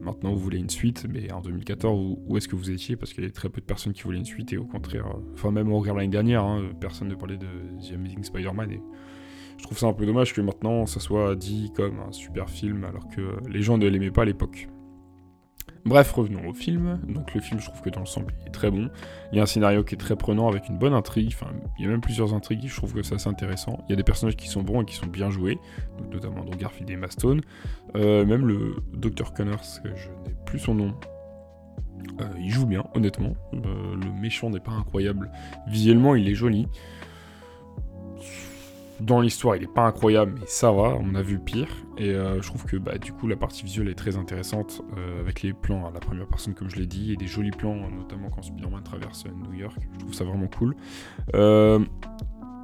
maintenant 0.00 0.32
vous 0.32 0.38
voulez 0.38 0.58
une 0.58 0.70
suite, 0.70 1.06
mais 1.12 1.30
en 1.30 1.42
2014, 1.42 2.16
où, 2.26 2.36
est-ce 2.38 2.48
que 2.48 2.56
vous 2.56 2.70
étiez? 2.70 2.96
Parce 2.96 3.12
qu'il 3.12 3.22
y 3.22 3.26
avait 3.26 3.32
très 3.32 3.50
peu 3.50 3.60
de 3.60 3.66
personnes 3.66 3.92
qui 3.92 4.04
voulaient 4.04 4.18
une 4.18 4.24
suite, 4.24 4.54
et 4.54 4.56
au 4.56 4.64
contraire, 4.64 5.06
euh, 5.06 5.32
enfin 5.34 5.50
même 5.50 5.70
au 5.70 5.78
regard 5.78 5.96
l'année 5.96 6.08
dernière, 6.08 6.44
hein, 6.44 6.70
personne 6.80 7.08
ne 7.08 7.14
parlait 7.14 7.36
de 7.36 7.46
The 7.86 7.92
Amazing 7.92 8.24
Spider-Man, 8.24 8.72
et 8.72 8.80
je 9.58 9.62
trouve 9.64 9.78
ça 9.78 9.86
un 9.86 9.92
peu 9.92 10.06
dommage 10.06 10.32
que 10.32 10.40
maintenant 10.40 10.86
ça 10.86 11.00
soit 11.00 11.36
dit 11.36 11.72
comme 11.74 12.00
un 12.00 12.12
super 12.12 12.48
film, 12.48 12.84
alors 12.84 13.08
que 13.08 13.36
les 13.50 13.62
gens 13.62 13.76
ne 13.76 13.86
l'aimaient 13.86 14.10
pas 14.10 14.22
à 14.22 14.26
l'époque. 14.26 14.68
Bref, 15.86 16.10
revenons 16.10 16.48
au 16.48 16.52
film. 16.52 16.98
Donc 17.06 17.32
le 17.32 17.40
film, 17.40 17.60
je 17.60 17.66
trouve 17.66 17.80
que 17.80 17.90
dans 17.90 18.00
l'ensemble, 18.00 18.34
il 18.42 18.48
est 18.48 18.50
très 18.50 18.72
bon. 18.72 18.90
Il 19.30 19.36
y 19.36 19.40
a 19.40 19.44
un 19.44 19.46
scénario 19.46 19.84
qui 19.84 19.94
est 19.94 19.98
très 19.98 20.16
prenant 20.16 20.48
avec 20.48 20.68
une 20.68 20.78
bonne 20.78 20.92
intrigue. 20.92 21.32
Enfin, 21.32 21.52
il 21.78 21.84
y 21.84 21.86
a 21.86 21.90
même 21.90 22.00
plusieurs 22.00 22.34
intrigues. 22.34 22.66
Je 22.66 22.74
trouve 22.74 22.92
que 22.92 23.04
c'est 23.04 23.14
assez 23.14 23.28
intéressant. 23.28 23.78
Il 23.86 23.90
y 23.90 23.92
a 23.92 23.96
des 23.96 24.02
personnages 24.02 24.34
qui 24.34 24.48
sont 24.48 24.64
bons 24.64 24.82
et 24.82 24.84
qui 24.84 24.96
sont 24.96 25.06
bien 25.06 25.30
joués, 25.30 25.60
notamment 26.10 26.44
donc 26.44 26.56
Garfield 26.56 26.90
et 26.90 26.96
Mastone. 26.96 27.40
Euh, 27.94 28.26
même 28.26 28.46
le 28.48 28.82
Dr 28.94 29.32
Connors, 29.32 29.62
je 29.84 30.08
n'ai 30.28 30.34
plus 30.44 30.58
son 30.58 30.74
nom. 30.74 30.92
Euh, 32.20 32.24
il 32.40 32.50
joue 32.50 32.66
bien, 32.66 32.84
honnêtement. 32.94 33.34
Euh, 33.54 33.94
le 33.94 34.20
méchant 34.20 34.50
n'est 34.50 34.58
pas 34.58 34.72
incroyable. 34.72 35.30
Visuellement, 35.68 36.16
il 36.16 36.28
est 36.28 36.34
joli. 36.34 36.66
Dans 39.00 39.20
l'histoire, 39.20 39.56
il 39.56 39.64
est 39.64 39.72
pas 39.72 39.86
incroyable, 39.86 40.34
mais 40.40 40.46
ça 40.46 40.72
va, 40.72 40.96
on 40.98 41.14
a 41.14 41.22
vu 41.22 41.38
pire. 41.38 41.68
Et 41.98 42.10
euh, 42.10 42.40
je 42.40 42.48
trouve 42.48 42.64
que 42.64 42.76
bah, 42.76 42.96
du 42.96 43.12
coup, 43.12 43.26
la 43.26 43.36
partie 43.36 43.62
visuelle 43.62 43.88
est 43.88 43.94
très 43.94 44.16
intéressante, 44.16 44.82
euh, 44.96 45.20
avec 45.20 45.42
les 45.42 45.52
plans 45.52 45.86
à 45.86 45.90
la 45.90 46.00
première 46.00 46.26
personne, 46.26 46.54
comme 46.54 46.70
je 46.70 46.76
l'ai 46.76 46.86
dit, 46.86 47.12
et 47.12 47.16
des 47.16 47.26
jolis 47.26 47.50
plans, 47.50 47.90
notamment 47.90 48.30
quand 48.30 48.42
Spider-Man 48.42 48.82
traverse 48.82 49.24
New 49.26 49.52
York. 49.52 49.76
Je 49.92 49.98
trouve 49.98 50.14
ça 50.14 50.24
vraiment 50.24 50.48
cool. 50.48 50.74
Euh, 51.34 51.78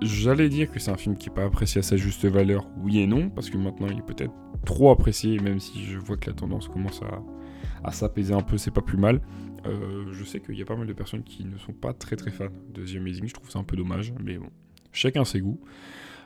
j'allais 0.01 0.49
dire 0.49 0.71
que 0.71 0.79
c'est 0.79 0.91
un 0.91 0.97
film 0.97 1.17
qui 1.17 1.29
n'est 1.29 1.35
pas 1.35 1.45
apprécié 1.45 1.81
à 1.81 1.83
sa 1.83 1.97
juste 1.97 2.25
valeur, 2.25 2.67
oui 2.79 3.01
et 3.01 3.07
non, 3.07 3.29
parce 3.29 3.51
que 3.51 3.59
maintenant 3.59 3.89
il 3.89 3.99
est 3.99 4.07
peut-être 4.07 4.33
trop 4.65 4.91
apprécié, 4.91 5.39
même 5.39 5.61
si 5.61 5.85
je 5.85 5.99
vois 5.99 6.17
que 6.17 6.31
la 6.31 6.37
tendance 6.37 6.69
commence 6.69 7.03
à, 7.85 7.93
s'apaiser 7.93 8.33
un 8.33 8.41
peu, 8.41 8.57
c'est 8.57 8.71
pas 8.71 8.81
plus 8.81 8.97
mal. 8.97 9.21
je 9.65 10.25
sais 10.25 10.41
qu'il 10.41 10.57
y 10.57 10.63
a 10.63 10.65
pas 10.65 10.77
mal 10.77 10.87
de 10.87 10.93
personnes 10.93 11.25
qui 11.25 11.45
ne 11.45 11.59
sont 11.59 11.73
pas 11.73 11.93
très 11.93 12.17
très 12.17 12.31
fans 12.31 12.47
de 12.73 12.85
The 12.85 12.97
Amazing, 12.97 13.29
je 13.29 13.35
trouve 13.35 13.51
ça 13.51 13.59
un 13.59 13.65
peu 13.65 13.77
dommage, 13.77 14.15
mais 14.25 14.39
bon, 14.39 14.51
chacun 14.93 15.25
ses 15.25 15.41
goûts. 15.41 15.61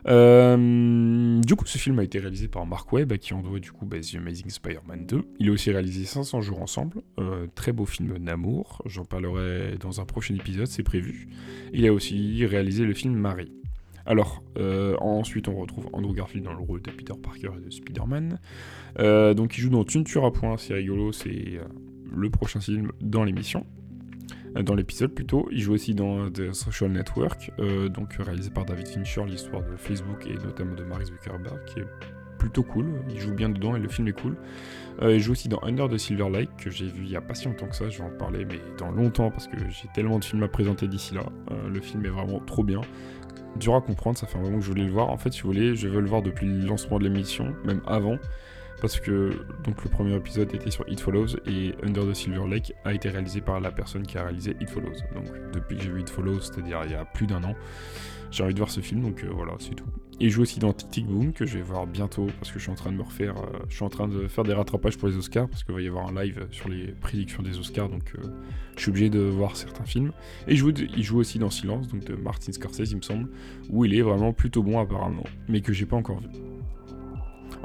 Euh, 0.08 1.40
du 1.40 1.56
coup, 1.56 1.66
ce 1.66 1.78
film 1.78 1.98
a 1.98 2.04
été 2.04 2.18
réalisé 2.18 2.48
par 2.48 2.64
Mark 2.66 2.92
Webb, 2.92 3.16
qui 3.16 3.34
en 3.34 3.42
doit 3.42 3.58
du 3.58 3.72
coup 3.72 3.86
bah, 3.86 3.98
The 4.00 4.16
Amazing 4.16 4.50
Spider-Man 4.50 5.06
2. 5.06 5.22
Il 5.38 5.48
a 5.48 5.52
aussi 5.52 5.70
réalisé 5.70 6.04
500 6.04 6.40
jours 6.40 6.62
ensemble, 6.62 7.02
euh, 7.18 7.46
très 7.54 7.72
beau 7.72 7.86
film 7.86 8.18
d'amour, 8.18 8.82
j'en 8.86 9.04
parlerai 9.04 9.76
dans 9.80 10.00
un 10.00 10.04
prochain 10.04 10.34
épisode, 10.34 10.66
c'est 10.66 10.82
prévu. 10.82 11.28
Il 11.72 11.86
a 11.86 11.92
aussi 11.92 12.44
réalisé 12.46 12.84
le 12.84 12.94
film 12.94 13.14
Marie. 13.14 13.52
Alors, 14.04 14.44
euh, 14.56 14.96
ensuite, 15.00 15.48
on 15.48 15.56
retrouve 15.56 15.88
Andrew 15.92 16.14
Garfield 16.14 16.44
dans 16.44 16.52
le 16.52 16.60
rôle 16.60 16.80
de 16.80 16.90
Peter 16.92 17.14
Parker 17.20 17.50
et 17.58 17.64
de 17.64 17.70
Spider-Man. 17.70 18.38
donc, 19.34 19.58
il 19.58 19.60
joue 19.60 19.70
dans 19.70 19.84
Tune 19.84 20.04
à 20.22 20.30
point, 20.30 20.56
c'est 20.56 20.74
rigolo, 20.74 21.10
c'est 21.10 21.60
le 22.14 22.30
prochain 22.30 22.60
film 22.60 22.92
dans 23.00 23.24
l'émission. 23.24 23.66
Euh, 24.56 24.62
dans 24.62 24.74
l'épisode 24.74 25.12
plutôt. 25.12 25.48
Il 25.50 25.60
joue 25.60 25.74
aussi 25.74 25.94
dans 25.94 26.30
The 26.30 26.52
Social 26.52 26.90
Network, 26.90 27.52
euh, 27.58 27.88
donc 27.88 28.14
réalisé 28.14 28.50
par 28.50 28.64
David 28.64 28.88
Fincher, 28.88 29.24
l'histoire 29.26 29.62
de 29.62 29.76
Facebook 29.76 30.26
et 30.26 30.34
notamment 30.34 30.74
de 30.74 30.84
Mark 30.84 31.04
Zuckerberg, 31.04 31.64
qui 31.66 31.80
est 31.80 31.86
plutôt 32.38 32.62
cool. 32.62 32.86
Il 33.08 33.18
joue 33.18 33.32
bien 33.32 33.48
dedans 33.48 33.76
et 33.76 33.80
le 33.80 33.88
film 33.88 34.08
est 34.08 34.20
cool. 34.20 34.36
Euh, 35.02 35.14
il 35.14 35.20
joue 35.20 35.32
aussi 35.32 35.48
dans 35.48 35.62
Under 35.62 35.88
the 35.88 35.98
Silver 35.98 36.30
Lake, 36.30 36.50
que 36.58 36.70
j'ai 36.70 36.86
vu 36.86 37.02
il 37.04 37.10
y 37.10 37.16
a 37.16 37.20
pas 37.20 37.34
si 37.34 37.46
longtemps 37.46 37.66
que 37.66 37.76
ça, 37.76 37.88
je 37.88 37.98
vais 37.98 38.04
en 38.04 38.10
parler, 38.10 38.44
mais 38.44 38.60
dans 38.78 38.90
longtemps 38.90 39.30
parce 39.30 39.46
que 39.46 39.56
j'ai 39.68 39.88
tellement 39.94 40.18
de 40.18 40.24
films 40.24 40.42
à 40.42 40.48
présenter 40.48 40.88
d'ici 40.88 41.14
là. 41.14 41.24
le 41.68 41.80
film 41.80 42.04
est 42.04 42.10
vraiment 42.10 42.40
trop 42.40 42.62
bien. 42.62 42.80
Dur 43.56 43.74
à 43.74 43.80
comprendre, 43.80 44.18
ça 44.18 44.26
fait 44.26 44.38
un 44.38 44.42
moment 44.42 44.58
que 44.58 44.64
je 44.64 44.68
voulais 44.68 44.84
le 44.84 44.90
voir. 44.90 45.08
En 45.08 45.16
fait, 45.16 45.32
si 45.32 45.40
vous 45.40 45.48
voulez, 45.48 45.74
je 45.76 45.88
veux 45.88 46.00
le 46.00 46.08
voir 46.08 46.20
depuis 46.20 46.46
le 46.46 46.66
lancement 46.66 46.98
de 46.98 47.04
l'émission, 47.04 47.54
même 47.64 47.80
avant 47.86 48.18
parce 48.80 49.00
que 49.00 49.30
donc 49.64 49.82
le 49.82 49.90
premier 49.90 50.14
épisode 50.14 50.54
était 50.54 50.70
sur 50.70 50.88
It 50.88 51.00
Follows 51.00 51.36
et 51.46 51.74
Under 51.82 52.06
the 52.06 52.14
Silver 52.14 52.46
Lake 52.48 52.72
a 52.84 52.92
été 52.92 53.08
réalisé 53.08 53.40
par 53.40 53.60
la 53.60 53.70
personne 53.70 54.06
qui 54.06 54.18
a 54.18 54.24
réalisé 54.24 54.56
It 54.60 54.68
Follows. 54.68 54.96
Donc 55.14 55.26
depuis 55.52 55.76
que 55.76 55.82
j'ai 55.82 55.90
vu 55.90 56.00
It 56.00 56.10
Follows, 56.10 56.40
c'est-à-dire 56.40 56.80
il 56.84 56.92
y 56.92 56.94
a 56.94 57.04
plus 57.04 57.26
d'un 57.26 57.42
an, 57.44 57.54
j'ai 58.30 58.42
envie 58.42 58.54
de 58.54 58.58
voir 58.58 58.70
ce 58.70 58.80
film, 58.80 59.02
donc 59.02 59.24
euh, 59.24 59.28
voilà, 59.32 59.52
c'est 59.58 59.74
tout. 59.74 59.86
Et 60.18 60.30
je 60.30 60.34
joue 60.34 60.42
aussi 60.42 60.58
dans 60.58 60.72
Tic 60.72 61.06
Boom, 61.06 61.32
que 61.32 61.44
je 61.44 61.58
vais 61.58 61.62
voir 61.62 61.86
bientôt, 61.86 62.26
parce 62.38 62.50
que 62.50 62.58
je 62.58 62.64
suis 62.64 62.72
en 62.72 62.74
train 62.74 62.90
de 62.90 62.96
me 62.96 63.02
refaire, 63.02 63.36
euh, 63.36 63.58
je 63.68 63.76
suis 63.76 63.84
en 63.84 63.88
train 63.88 64.08
de 64.08 64.28
faire 64.28 64.44
des 64.44 64.54
rattrapages 64.54 64.96
pour 64.96 65.08
les 65.08 65.16
Oscars, 65.16 65.48
parce 65.48 65.62
qu'il 65.62 65.74
va 65.74 65.80
y 65.80 65.88
avoir 65.88 66.08
un 66.08 66.22
live 66.22 66.46
sur 66.50 66.68
les 66.68 66.88
prédictions 66.88 67.42
des 67.42 67.58
Oscars, 67.58 67.88
donc 67.88 68.12
euh, 68.18 68.28
je 68.76 68.82
suis 68.82 68.90
obligé 68.90 69.10
de 69.10 69.20
voir 69.20 69.56
certains 69.56 69.84
films. 69.84 70.12
Et 70.48 70.52
il 70.52 70.56
joue, 70.56 70.70
il 70.70 71.02
joue 71.02 71.18
aussi 71.18 71.38
dans 71.38 71.50
Silence, 71.50 71.88
donc 71.88 72.04
de 72.04 72.14
Martin 72.14 72.52
Scorsese, 72.52 72.90
il 72.90 72.96
me 72.96 73.02
semble, 73.02 73.28
où 73.68 73.84
il 73.84 73.94
est 73.94 74.02
vraiment 74.02 74.32
plutôt 74.32 74.62
bon 74.62 74.80
apparemment, 74.80 75.24
mais 75.48 75.60
que 75.60 75.72
j'ai 75.72 75.86
pas 75.86 75.96
encore 75.96 76.20
vu. 76.20 76.28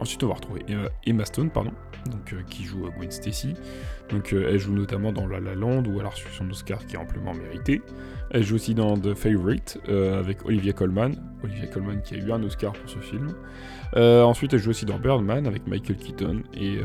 Ensuite, 0.02 0.24
on 0.24 0.30
va 0.30 0.34
retrouver 0.34 0.66
Emma 1.06 1.26
Stone, 1.26 1.52
pardon, 1.52 1.72
donc, 2.10 2.34
euh, 2.34 2.42
qui 2.50 2.64
joue 2.64 2.90
Gwen 2.98 3.12
Stacy. 3.12 3.54
Donc, 4.10 4.34
euh, 4.34 4.50
elle 4.50 4.58
joue 4.58 4.74
notamment 4.74 5.12
dans 5.12 5.28
La 5.28 5.40
La 5.40 5.54
Land, 5.54 5.84
où 5.86 6.00
elle 6.00 6.06
a 6.08 6.10
reçu 6.10 6.26
son 6.36 6.50
Oscar 6.50 6.84
qui 6.88 6.96
est 6.96 6.98
amplement 6.98 7.36
mérité. 7.36 7.84
Elle 8.32 8.44
joue 8.44 8.56
aussi 8.56 8.74
dans 8.74 8.98
The 8.98 9.14
Favorite, 9.14 9.80
euh, 9.90 10.18
avec 10.18 10.44
Olivia 10.44 10.74
Colman. 10.74 11.12
Olivia 11.44 11.68
Colman 11.68 12.02
qui 12.02 12.16
a 12.16 12.18
eu 12.18 12.32
un 12.32 12.42
Oscar 12.42 12.74
pour 12.74 12.90
ce 12.90 12.98
film. 12.98 13.36
ensuite, 13.94 14.54
elle 14.54 14.60
joue 14.60 14.72
aussi 14.72 14.86
dans 14.86 14.98
Birdman, 14.98 15.46
avec 15.46 15.68
Michael 15.68 15.98
Keaton 15.98 16.42
et... 16.56 16.80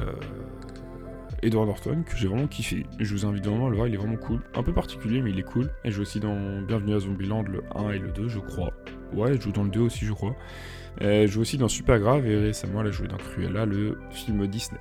Edward 1.47 1.69
Norton, 1.69 2.03
que 2.03 2.17
j'ai 2.17 2.27
vraiment 2.27 2.49
kiffé. 2.49 2.87
Je 2.99 3.15
vous 3.15 3.25
invite 3.25 3.47
vraiment 3.47 3.69
à 3.69 3.71
le 3.71 3.77
voir, 3.77 3.87
il 3.87 3.95
est 3.95 3.99
vraiment 3.99 4.17
cool. 4.17 4.41
Un 4.55 4.65
peu 4.65 4.73
particulier, 4.73 5.23
mais 5.23 5.31
il 5.31 5.39
est 5.39 5.45
cool. 5.45 5.71
Elle 5.85 5.93
joue 5.93 6.03
aussi 6.03 6.19
dans 6.19 6.61
Bienvenue 6.63 6.95
à 6.95 6.99
Zombieland, 6.99 7.45
le 7.45 7.63
1 7.75 7.91
et 7.93 7.99
le 8.01 8.11
2, 8.11 8.27
je 8.27 8.41
crois. 8.41 8.73
Ouais, 9.13 9.31
elle 9.31 9.41
joue 9.41 9.53
dans 9.53 9.63
le 9.63 9.71
2 9.71 9.81
aussi, 9.81 10.05
je 10.05 10.13
crois. 10.13 10.35
Elle 10.99 11.29
joue 11.29 11.43
aussi 11.43 11.57
dans 11.57 11.69
Super 11.69 12.01
Grave 12.01 12.27
et 12.27 12.37
récemment 12.37 12.81
elle 12.81 12.89
a 12.89 12.91
joué 12.91 13.07
dans 13.07 13.17
Cruella, 13.17 13.65
le 13.65 13.97
film 14.11 14.47
Disney. 14.49 14.81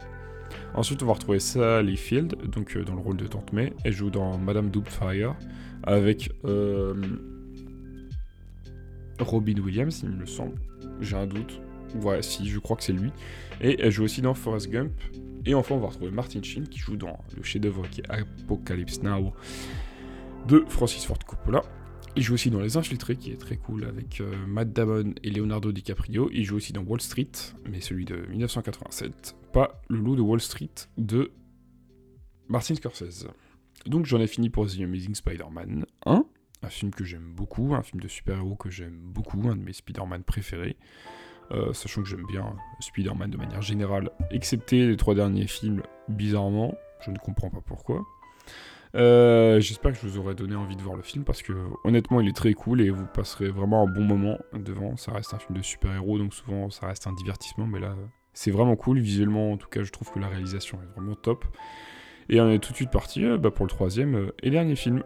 Ensuite, 0.73 1.04
on 1.04 1.06
va 1.06 1.13
retrouver 1.13 1.39
Sally 1.39 1.97
Field, 1.97 2.36
donc 2.49 2.75
euh, 2.75 2.84
dans 2.84 2.95
le 2.95 3.01
rôle 3.01 3.17
de 3.17 3.28
Tante 3.28 3.54
May. 3.54 3.73
Elle 3.84 3.93
joue 3.93 4.10
dans 4.10 4.38
Madame 4.39 4.71
Doubtfire 4.71 5.36
avec 5.84 6.32
euh, 6.45 6.95
Robin 9.19 9.60
Williams, 9.63 10.01
il 10.04 10.10
me 10.10 10.25
semble. 10.25 10.56
J'ai 10.99 11.15
un 11.15 11.28
doute. 11.28 11.62
Ouais, 12.01 12.23
si, 12.23 12.49
je 12.49 12.60
crois 12.60 12.75
que 12.75 12.84
c'est 12.84 12.93
lui. 12.93 13.12
Et 13.62 13.80
elle 13.80 13.91
joue 13.91 14.04
aussi 14.04 14.21
dans 14.21 14.34
Forrest 14.34 14.69
Gump. 14.69 14.91
Et 15.45 15.53
enfin, 15.53 15.75
on 15.75 15.79
va 15.79 15.88
retrouver 15.88 16.12
Martin 16.12 16.41
Sheen 16.41 16.67
qui 16.67 16.79
joue 16.79 16.97
dans 16.97 17.19
le 17.36 17.43
chef-d'œuvre 17.43 17.88
qui 17.88 18.01
est 18.01 18.10
Apocalypse 18.10 19.01
Now 19.03 19.34
de 20.47 20.63
Francis 20.67 21.05
Ford 21.05 21.19
Coppola. 21.25 21.63
Il 22.17 22.23
joue 22.23 22.36
aussi 22.36 22.49
dans 22.49 22.62
Les 22.62 22.77
Infiltrés, 22.77 23.17
qui 23.17 23.31
est 23.31 23.38
très 23.38 23.58
cool, 23.58 23.84
avec 23.84 24.21
euh, 24.21 24.34
Matt 24.47 24.71
Damon 24.71 25.13
et 25.21 25.29
Leonardo 25.29 25.73
DiCaprio. 25.73 26.29
Il 26.31 26.45
joue 26.45 26.55
aussi 26.55 26.71
dans 26.71 26.81
Wall 26.81 27.01
Street, 27.01 27.31
mais 27.69 27.81
celui 27.81 28.05
de 28.05 28.15
1987, 28.29 29.36
pas 29.51 29.81
le 29.89 29.97
loup 29.97 30.15
de 30.15 30.21
Wall 30.21 30.39
Street 30.39 30.69
de 30.97 31.31
Martin 32.47 32.75
Scorsese. 32.75 33.27
Donc 33.86 34.05
j'en 34.05 34.21
ai 34.21 34.27
fini 34.27 34.49
pour 34.49 34.65
The 34.65 34.79
Amazing 34.79 35.13
Spider-Man 35.13 35.86
1, 36.05 36.25
un 36.63 36.69
film 36.69 36.91
que 36.91 37.03
j'aime 37.03 37.34
beaucoup, 37.36 37.75
un 37.75 37.84
film 37.84 38.01
de 38.01 38.08
super-héros 38.08 38.55
que 38.55 38.69
j'aime 38.69 38.97
beaucoup, 38.97 39.49
un 39.49 39.55
de 39.58 39.62
mes 39.62 39.73
Spider-Man 39.73 40.23
préférés. 40.23 40.77
Euh, 41.51 41.73
sachant 41.73 42.01
que 42.01 42.10
j'aime 42.10 42.25
bien 42.25 42.55
Spider-Man 42.79 43.29
de 43.29 43.38
manière 43.38 43.62
générale, 43.62 44.10
excepté 44.31 44.88
les 44.88 44.97
trois 44.97 45.15
derniers 45.15 45.47
films, 45.47 45.84
bizarrement, 46.10 46.75
je 47.01 47.12
ne 47.12 47.17
comprends 47.17 47.49
pas 47.49 47.62
pourquoi. 47.65 48.03
Euh, 48.95 49.60
j'espère 49.60 49.91
que 49.91 49.97
je 49.97 50.08
vous 50.08 50.17
aurai 50.19 50.36
donné 50.36 50.55
envie 50.55 50.77
de 50.77 50.81
voir 50.81 50.95
le 50.95 51.03
film 51.03 51.25
parce 51.25 51.41
que 51.41 51.53
honnêtement 51.84 52.21
il 52.21 52.29
est 52.29 52.36
très 52.36 52.53
cool 52.53 52.79
et 52.79 52.89
vous 52.89 53.05
passerez 53.05 53.49
vraiment 53.49 53.84
un 53.84 53.91
bon 53.91 54.03
moment 54.03 54.38
devant. 54.53 54.95
Ça 54.95 55.12
reste 55.12 55.34
un 55.34 55.39
film 55.39 55.58
de 55.58 55.63
super-héros 55.63 56.17
donc 56.17 56.34
souvent 56.34 56.69
ça 56.69 56.88
reste 56.88 57.05
un 57.05 57.13
divertissement 57.13 57.67
mais 57.67 57.79
là 57.79 57.93
c'est 58.34 58.51
vraiment 58.51 58.77
cool. 58.77 58.99
Visuellement 58.99 59.51
en 59.51 59.58
tout 59.58 59.67
cas 59.67 59.84
je 59.84 59.91
trouve 59.91 60.12
que 60.12 60.19
la 60.19 60.29
réalisation 60.29 60.79
est 60.81 60.93
vraiment 60.95 61.15
top. 61.15 61.43
Et 62.29 62.39
on 62.39 62.49
est 62.49 62.60
tout 62.60 62.71
de 62.71 62.77
suite 62.77 62.89
parti 62.89 63.23
euh, 63.25 63.38
bah, 63.38 63.51
pour 63.51 63.65
le 63.65 63.69
troisième 63.69 64.31
et 64.41 64.49
dernier 64.49 64.75
film. 64.75 65.03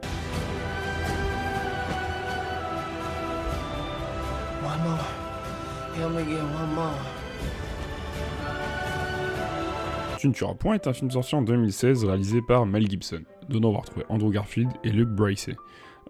Tu 10.17 10.27
ne 10.29 10.33
tueras 10.33 10.53
point 10.53 10.75
est 10.75 10.87
un 10.87 10.93
film 10.93 11.11
sorti 11.11 11.35
en 11.35 11.41
2016 11.41 12.05
réalisé 12.05 12.41
par 12.41 12.65
Mel 12.65 12.89
Gibson. 12.89 13.23
Dedans 13.49 13.69
on 13.69 13.73
va 13.73 13.79
retrouver 13.79 14.05
Andrew 14.07 14.31
Garfield 14.31 14.71
et 14.85 14.91
Luke 14.91 15.09
Bracey. 15.09 15.57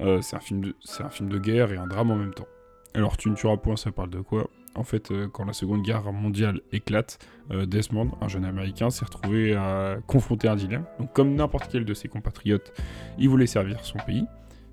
Euh, 0.01 0.21
c'est 0.21 0.35
un, 0.35 0.39
film 0.39 0.61
de, 0.61 0.75
un 0.99 1.09
film 1.09 1.29
de 1.29 1.39
guerre 1.39 1.71
et 1.71 1.77
un 1.77 1.87
drame 1.87 2.11
en 2.11 2.15
même 2.15 2.33
temps. 2.33 2.47
Alors 2.93 3.17
tu 3.17 3.31
ne 3.31 3.35
tueras 3.35 3.57
point 3.57 3.77
ça 3.77 3.91
parle 3.91 4.11
de 4.11 4.21
quoi? 4.21 4.47
En 4.75 4.83
fait 4.83 5.09
euh, 5.09 5.27
quand 5.27 5.45
la 5.45 5.53
seconde 5.53 5.81
guerre 5.81 6.11
mondiale 6.13 6.61
éclate, 6.71 7.17
euh, 7.49 7.65
Desmond, 7.65 8.11
un 8.21 8.27
jeune 8.27 8.45
américain, 8.45 8.91
s'est 8.91 9.05
retrouvé 9.05 9.55
à 9.55 9.97
confronter 10.05 10.47
un 10.47 10.55
dilemme. 10.55 10.85
Donc 10.99 11.13
comme 11.13 11.33
n'importe 11.33 11.67
quel 11.71 11.85
de 11.85 11.93
ses 11.95 12.09
compatriotes, 12.09 12.73
il 13.17 13.27
voulait 13.27 13.47
servir 13.47 13.83
son 13.83 13.97
pays. 14.05 14.25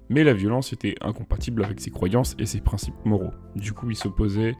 Mais 0.09 0.25
la 0.25 0.35
violence 0.35 0.73
était 0.73 0.95
incompatible 1.01 1.65
avec 1.65 1.81
ses 1.81 1.91
croyances 1.91 2.37
et 2.39 2.47
ses 2.47 2.61
principes 2.61 3.05
moraux. 3.05 3.33
Du 3.57 3.73
coup, 3.73 3.91
il 3.91 3.97
s'opposait 3.97 4.55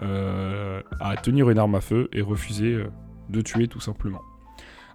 à 0.00 1.16
tenir 1.22 1.50
une 1.50 1.58
arme 1.58 1.74
à 1.74 1.80
feu 1.80 2.08
et 2.12 2.20
refusait 2.20 2.84
de 3.28 3.40
tuer 3.40 3.68
tout 3.68 3.80
simplement. 3.80 4.20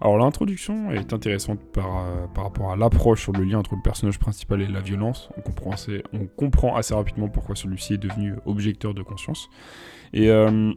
Alors 0.01 0.17
l'introduction 0.17 0.91
est 0.91 1.11
intéressante 1.11 1.59
par, 1.73 2.05
euh, 2.05 2.25
par 2.27 2.45
rapport 2.45 2.71
à 2.71 2.77
l'approche 2.77 3.23
sur 3.23 3.33
le 3.33 3.43
lien 3.43 3.59
entre 3.59 3.75
le 3.75 3.81
personnage 3.81 4.17
principal 4.17 4.61
et 4.61 4.67
la 4.67 4.79
violence. 4.79 5.29
On 5.37 5.41
comprend 5.41 5.71
assez, 5.71 6.03
on 6.13 6.25
comprend 6.25 6.77
assez 6.77 6.93
rapidement 6.93 7.27
pourquoi 7.27 7.55
celui-ci 7.55 7.95
est 7.95 7.97
devenu 7.97 8.35
objecteur 8.45 8.93
de 8.93 9.01
conscience. 9.01 9.49
Et 10.13 10.29
euh, 10.29 10.71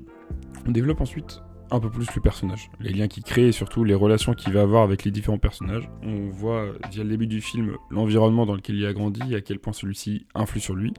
on 0.67 0.71
développe 0.71 1.01
ensuite 1.01 1.41
un 1.71 1.79
peu 1.79 1.89
plus 1.89 2.13
le 2.15 2.21
personnage, 2.21 2.69
les 2.81 2.93
liens 2.93 3.09
qu'il 3.09 3.23
crée 3.23 3.47
et 3.47 3.53
surtout 3.53 3.85
les 3.85 3.95
relations 3.95 4.35
qu'il 4.35 4.53
va 4.53 4.61
avoir 4.61 4.83
avec 4.83 5.05
les 5.05 5.11
différents 5.11 5.39
personnages. 5.39 5.89
On 6.03 6.29
voit 6.29 6.67
via 6.91 7.03
le 7.03 7.09
début 7.09 7.29
du 7.29 7.41
film 7.41 7.77
l'environnement 7.91 8.45
dans 8.45 8.55
lequel 8.55 8.77
il 8.77 8.85
a 8.85 8.93
grandi 8.93 9.21
et 9.33 9.37
à 9.37 9.41
quel 9.41 9.59
point 9.59 9.73
celui-ci 9.73 10.27
influe 10.35 10.61
sur 10.61 10.75
lui. 10.75 10.93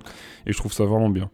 Et 0.48 0.54
je 0.54 0.58
trouve 0.58 0.74
ça 0.74 0.86
vraiment 0.86 1.10
bien. 1.10 1.30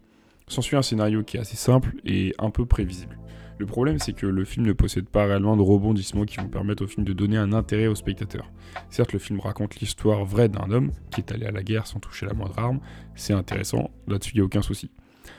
S'ensuit 0.49 0.75
un 0.75 0.81
scénario 0.81 1.23
qui 1.23 1.37
est 1.37 1.39
assez 1.39 1.55
simple 1.55 1.93
et 2.05 2.33
un 2.39 2.49
peu 2.49 2.65
prévisible. 2.65 3.17
Le 3.59 3.65
problème, 3.65 3.99
c'est 3.99 4.13
que 4.13 4.25
le 4.25 4.45
film 4.45 4.65
ne 4.65 4.73
possède 4.73 5.07
pas 5.07 5.25
réellement 5.25 5.55
de 5.55 5.61
rebondissements 5.61 6.25
qui 6.25 6.37
vont 6.37 6.47
permettre 6.47 6.83
au 6.83 6.87
film 6.87 7.05
de 7.05 7.13
donner 7.13 7.37
un 7.37 7.53
intérêt 7.53 7.87
au 7.87 7.95
spectateur. 7.95 8.49
Certes, 8.89 9.13
le 9.13 9.19
film 9.19 9.39
raconte 9.39 9.75
l'histoire 9.75 10.25
vraie 10.25 10.49
d'un 10.49 10.71
homme 10.71 10.91
qui 11.11 11.21
est 11.21 11.31
allé 11.31 11.45
à 11.45 11.51
la 11.51 11.61
guerre 11.61 11.85
sans 11.85 11.99
toucher 11.99 12.25
la 12.25 12.33
moindre 12.33 12.57
arme, 12.57 12.79
c'est 13.15 13.33
intéressant, 13.33 13.91
là-dessus 14.07 14.31
il 14.33 14.37
n'y 14.37 14.41
a 14.41 14.45
aucun 14.45 14.61
souci. 14.61 14.89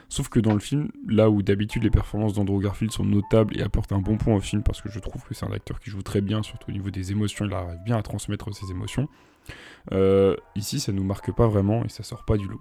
Sauf 0.09 0.29
que 0.29 0.39
dans 0.39 0.53
le 0.53 0.61
film, 0.61 0.91
là 1.09 1.31
où 1.31 1.43
d'habitude 1.43 1.83
les 1.83 1.91
performances 1.91 2.35
d'Andrew 2.35 2.61
Garfield 2.61 2.93
sont 2.93 3.05
notables 3.05 3.59
et 3.59 3.63
apportent 3.63 3.93
un 3.93 4.01
bon 4.01 4.17
point 4.17 4.35
au 4.35 4.41
film 4.41 4.63
parce 4.63 4.81
que 4.81 4.91
je 4.91 4.99
trouve 4.99 5.25
que 5.25 5.35
c'est 5.35 5.47
un 5.47 5.53
acteur 5.53 5.81
qui 5.81 5.91
joue 5.91 6.03
très 6.03 6.21
bien, 6.21 6.43
surtout 6.43 6.69
au 6.69 6.73
niveau 6.73 6.91
des 6.91 7.13
émotions, 7.13 7.47
il 7.47 7.53
arrive 7.53 7.81
bien 7.85 7.97
à 7.97 8.03
transmettre 8.03 8.55
ses 8.55 8.71
émotions. 8.71 9.09
Euh, 9.93 10.37
ici, 10.57 10.79
ça 10.79 10.93
nous 10.93 11.05
marque 11.05 11.35
pas 11.35 11.49
vraiment 11.49 11.85
et 11.85 11.89
ça 11.89 12.03
sort 12.03 12.25
pas 12.25 12.37
du 12.37 12.47
lot. 12.47 12.61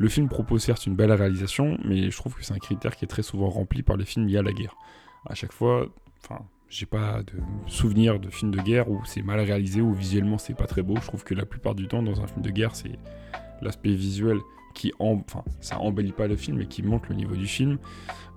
Le 0.00 0.08
film 0.08 0.28
propose 0.28 0.62
certes 0.62 0.86
une 0.86 0.96
belle 0.96 1.12
réalisation, 1.12 1.76
mais 1.84 2.10
je 2.10 2.16
trouve 2.16 2.34
que 2.34 2.42
c'est 2.42 2.54
un 2.54 2.58
critère 2.58 2.96
qui 2.96 3.04
est 3.04 3.08
très 3.08 3.22
souvent 3.22 3.50
rempli 3.50 3.82
par 3.82 3.98
les 3.98 4.06
films 4.06 4.26
liés 4.26 4.38
à 4.38 4.42
la 4.42 4.52
guerre. 4.52 4.74
À 5.28 5.34
chaque 5.34 5.52
fois, 5.52 5.88
enfin, 6.24 6.40
j'ai 6.70 6.86
pas 6.86 7.22
de 7.22 7.34
souvenir 7.66 8.18
de 8.18 8.30
films 8.30 8.50
de 8.50 8.62
guerre 8.62 8.90
où 8.90 9.02
c'est 9.04 9.20
mal 9.20 9.40
réalisé 9.40 9.82
ou 9.82 9.92
visuellement 9.92 10.38
c'est 10.38 10.54
pas 10.54 10.66
très 10.66 10.80
beau. 10.80 10.96
Je 10.96 11.06
trouve 11.06 11.22
que 11.22 11.34
la 11.34 11.44
plupart 11.44 11.74
du 11.74 11.86
temps 11.86 12.02
dans 12.02 12.22
un 12.22 12.26
film 12.26 12.40
de 12.40 12.48
guerre, 12.48 12.74
c'est 12.74 12.98
l'aspect 13.60 13.92
visuel 13.92 14.38
qui, 14.74 14.90
enfin, 14.98 15.44
ça 15.60 15.78
embellit 15.78 16.12
pas 16.12 16.28
le 16.28 16.36
film, 16.36 16.56
mais 16.56 16.66
qui 16.66 16.82
montre 16.82 17.10
le 17.10 17.16
niveau 17.16 17.36
du 17.36 17.46
film, 17.46 17.76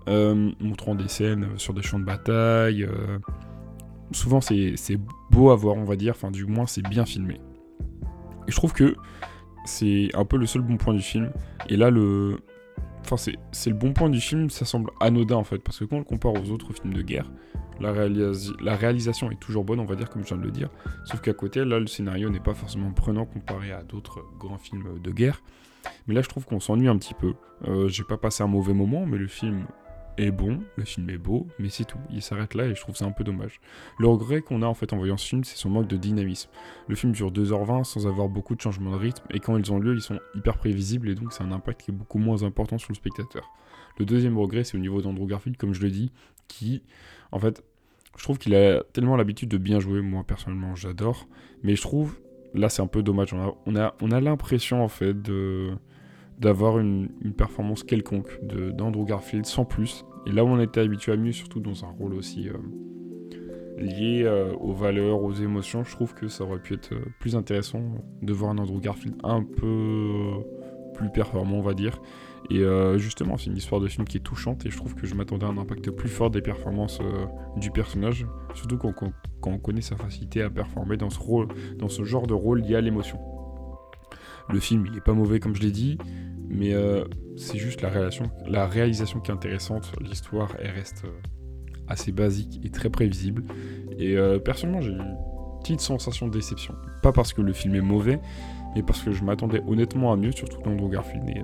euh, 0.10 0.52
montrant 0.60 0.96
des 0.96 1.08
scènes 1.08 1.48
sur 1.56 1.74
des 1.74 1.82
champs 1.82 2.00
de 2.00 2.04
bataille. 2.04 2.84
Euh, 2.84 3.20
souvent 4.12 4.42
c'est 4.42 4.76
beau 5.32 5.50
à 5.52 5.56
voir, 5.56 5.78
on 5.78 5.86
va 5.86 5.96
dire. 5.96 6.12
Enfin, 6.14 6.30
du 6.30 6.46
moins 6.46 6.68
c'est 6.68 6.86
bien 6.86 7.06
filmé. 7.06 7.40
Et 8.50 8.52
je 8.52 8.56
trouve 8.58 8.74
que 8.74 8.98
c'est 9.66 10.10
un 10.14 10.26
peu 10.26 10.38
le 10.38 10.46
seul 10.46 10.62
bon 10.62 10.78
point 10.78 10.94
du 10.94 11.02
film. 11.02 11.32
Et 11.70 11.78
là, 11.78 11.90
le. 11.90 12.40
Enfin, 13.02 13.18
c'est 13.52 13.70
le 13.70 13.76
bon 13.76 13.92
point 13.92 14.10
du 14.10 14.22
film, 14.22 14.50
ça 14.50 14.64
semble 14.64 14.90
anodin 15.02 15.36
en 15.36 15.44
fait, 15.44 15.58
parce 15.60 15.80
que 15.80 15.84
quand 15.84 15.98
on 15.98 16.00
le 16.00 16.06
compare 16.06 16.34
aux 16.34 16.52
autres 16.52 16.72
films 16.72 16.94
de 16.94 17.02
guerre, 17.02 17.30
la, 17.82 18.76
réalisation 18.76 19.30
est 19.30 19.40
toujours 19.40 19.66
bonne, 19.66 19.82
on 19.82 19.86
va 19.86 19.96
dire, 19.96 20.10
comme 20.10 20.22
je 20.22 20.30
viens 20.30 20.38
de 20.38 20.44
le 20.44 20.52
dire. 20.52 20.70
Sauf 21.06 21.20
qu'à 21.22 21.34
côté, 21.34 21.66
là, 21.66 21.80
le 21.80 21.88
scénario 21.88 22.30
n'est 22.30 22.40
pas 22.40 22.54
forcément 22.54 22.92
prenant 22.92 23.26
comparé 23.26 23.74
à 23.74 23.84
d'autres 23.84 24.24
grands 24.40 24.58
films 24.58 25.00
de 25.02 25.12
guerre. 25.12 25.42
Mais 26.08 26.14
là, 26.14 26.22
je 26.22 26.30
trouve 26.30 26.46
qu'on 26.46 26.62
s'ennuie 26.62 26.88
un 26.88 26.98
petit 26.98 27.14
peu. 27.14 27.34
Euh, 27.68 27.90
J'ai 27.90 28.04
pas 28.04 28.18
passé 28.18 28.42
un 28.42 28.48
mauvais 28.48 28.74
moment, 28.74 29.06
mais 29.06 29.18
le 29.18 29.28
film 29.28 29.66
est 30.18 30.32
bon, 30.32 30.60
le 30.76 30.86
film 30.86 31.10
est 31.10 31.18
beau, 31.18 31.48
mais 31.60 31.70
c'est 31.70 31.86
tout. 31.86 31.98
Il 32.10 32.22
s'arrête 32.22 32.54
là 32.54 32.66
et 32.66 32.76
je 32.76 32.82
trouve 32.82 32.96
ça 32.96 33.06
un 33.06 33.12
peu 33.12 33.24
dommage. 33.24 33.60
Le 34.00 34.08
regret 34.08 34.42
qu'on 34.42 34.62
a 34.62 34.66
en 34.66 34.74
fait 34.74 34.94
en 34.94 34.98
voyant 34.98 35.18
ce 35.18 35.28
film, 35.28 35.44
c'est 35.44 35.58
son 35.58 35.70
manque 35.70 35.88
de 35.88 35.98
dynamisme. 35.98 36.50
Le 36.88 36.96
film 36.96 37.12
dure 37.12 37.32
2h20 37.32 37.84
sans 37.84 38.08
avoir 38.08 38.30
beaucoup 38.30 38.56
de 38.56 38.62
changements 38.62 38.92
de 38.92 38.98
rythme 38.98 39.26
et 39.32 39.40
quand 39.40 39.58
ils 39.58 39.72
ont 39.72 39.80
lieu, 39.80 39.96
ils 39.96 40.02
sont 40.02 40.20
hyper 40.36 40.58
prévisibles 40.58 41.10
et 41.10 41.16
donc 41.16 41.34
c'est 41.34 41.44
un 41.44 41.52
impact 41.52 41.82
qui 41.82 41.92
est 41.92 41.94
beaucoup 41.94 42.20
moins 42.20 42.44
important 42.44 42.78
sur 42.78 42.92
le 42.92 42.96
spectateur. 42.96 43.52
Le 43.98 44.06
deuxième 44.06 44.38
regret, 44.38 44.64
c'est 44.64 44.76
au 44.76 44.82
niveau 44.82 45.02
d'Andrew 45.02 45.28
Garfield, 45.28 45.58
comme 45.58 45.74
je 45.74 45.82
le 45.82 45.92
dis, 45.92 46.12
qui, 46.48 46.82
en 47.32 47.40
fait, 47.40 47.64
je 48.18 48.24
trouve 48.24 48.38
qu'il 48.38 48.56
a 48.56 48.84
tellement 48.94 49.16
l'habitude 49.16 49.50
de 49.50 49.58
bien 49.58 49.80
jouer. 49.80 50.02
Moi, 50.02 50.24
personnellement, 50.24 50.76
j'adore. 50.76 51.28
Mais 51.64 51.76
je 51.76 51.82
trouve, 51.82 52.18
là, 52.54 52.70
c'est 52.70 52.82
un 52.82 52.88
peu 52.88 53.04
dommage. 53.04 53.34
On 53.34 53.76
a, 53.76 53.96
on 54.02 54.12
a, 54.12 54.22
l'impression, 54.22 54.84
en 54.84 54.88
fait, 54.88 55.20
de 55.20 55.72
d'avoir 56.40 56.80
une, 56.80 57.10
performance 57.38 57.84
quelconque 57.84 58.40
d'Andrew 58.44 59.06
Garfield 59.06 59.46
sans 59.46 59.66
plus. 59.66 60.06
Et 60.26 60.32
là 60.32 60.44
où 60.44 60.48
on 60.48 60.60
était 60.60 60.82
habitué 60.82 61.12
à 61.12 61.18
mieux, 61.18 61.32
surtout 61.32 61.60
dans 61.60 61.84
un 61.84 61.90
rôle 61.90 62.14
aussi 62.14 62.50
euh, 62.50 62.54
lié 63.78 64.24
euh, 64.24 64.54
aux 64.54 64.74
valeurs, 64.74 65.22
aux 65.24 65.34
émotions, 65.34 65.84
je 65.84 65.92
trouve 65.92 66.14
que 66.14 66.28
ça 66.28 66.44
aurait 66.44 66.60
pu 66.60 66.76
être 66.76 66.94
euh, 66.94 67.06
plus 67.20 67.36
intéressant 67.36 67.82
de 68.22 68.34
voir 68.34 68.52
un 68.52 68.58
Andrew 68.58 68.80
Garfield 68.80 69.16
un 69.24 69.44
peu 69.44 70.44
plus 70.94 71.10
performant, 71.10 71.58
on 71.58 71.62
va 71.62 71.74
dire. 71.74 72.00
Et 72.50 72.62
justement, 72.98 73.38
c'est 73.38 73.50
une 73.50 73.56
histoire 73.56 73.80
de 73.80 73.88
film 73.88 74.06
qui 74.06 74.18
est 74.18 74.20
touchante 74.20 74.66
et 74.66 74.70
je 74.70 74.76
trouve 74.76 74.96
que 74.96 75.08
je 75.08 75.16
m'attendais 75.16 75.46
à 75.46 75.50
un 75.50 75.58
impact 75.58 75.90
plus 75.92 76.10
fort 76.10 76.30
des 76.30 76.42
performances 76.42 77.00
du 77.56 77.72
personnage, 77.72 78.28
surtout 78.54 78.78
quand, 78.78 78.92
quand, 78.92 79.12
on 79.46 79.58
connaît 79.58 79.82
sa 79.82 79.96
facilité 79.96 80.42
à 80.42 80.50
performer 80.50 80.98
dans 80.98 81.10
ce, 81.10 81.20
rôle, 81.20 81.48
dans 81.78 81.88
ce 81.88 82.04
genre 82.04 82.28
de 82.28 82.34
rôle 82.34 82.60
lié 82.60 82.76
à 82.76 82.82
l'émotion. 82.82 83.18
Le 84.50 84.60
film, 84.60 84.86
il 84.90 84.98
est 84.98 85.02
pas 85.02 85.14
mauvais 85.14 85.40
comme 85.40 85.56
je 85.56 85.62
l'ai 85.62 85.72
dit, 85.72 85.98
mais 86.50 86.74
euh, 86.74 87.06
c'est 87.38 87.58
juste 87.58 87.82
la, 87.82 88.68
réalisation 88.68 89.20
qui 89.20 89.32
est 89.32 89.34
intéressante. 89.34 89.92
L'histoire, 90.02 90.50
elle 90.60 90.72
reste 90.72 91.04
euh, 91.06 91.22
assez 91.88 92.12
basique 92.12 92.60
et 92.64 92.70
très 92.70 92.90
prévisible. 92.90 93.44
Et 93.98 94.18
euh, 94.18 94.40
personnellement, 94.40 94.82
j'ai 94.82 94.92
une 94.92 95.18
petite 95.62 95.82
sensation 95.82 96.28
de 96.28 96.34
déception. 96.34 96.76
Pas 97.02 97.12
parce 97.12 97.34
que 97.34 97.42
le 97.42 97.54
film 97.54 97.76
est 97.76 97.82
mauvais, 97.82 98.20
mais 98.76 98.84
parce 98.84 99.02
que 99.02 99.12
je 99.12 99.24
m'attendais 99.24 99.62
honnêtement 99.68 100.12
à 100.12 100.18
mieux, 100.18 100.32
surtout 100.32 100.62
dans 100.62 100.88
Garfield. 100.88 101.28
Et, 101.30 101.42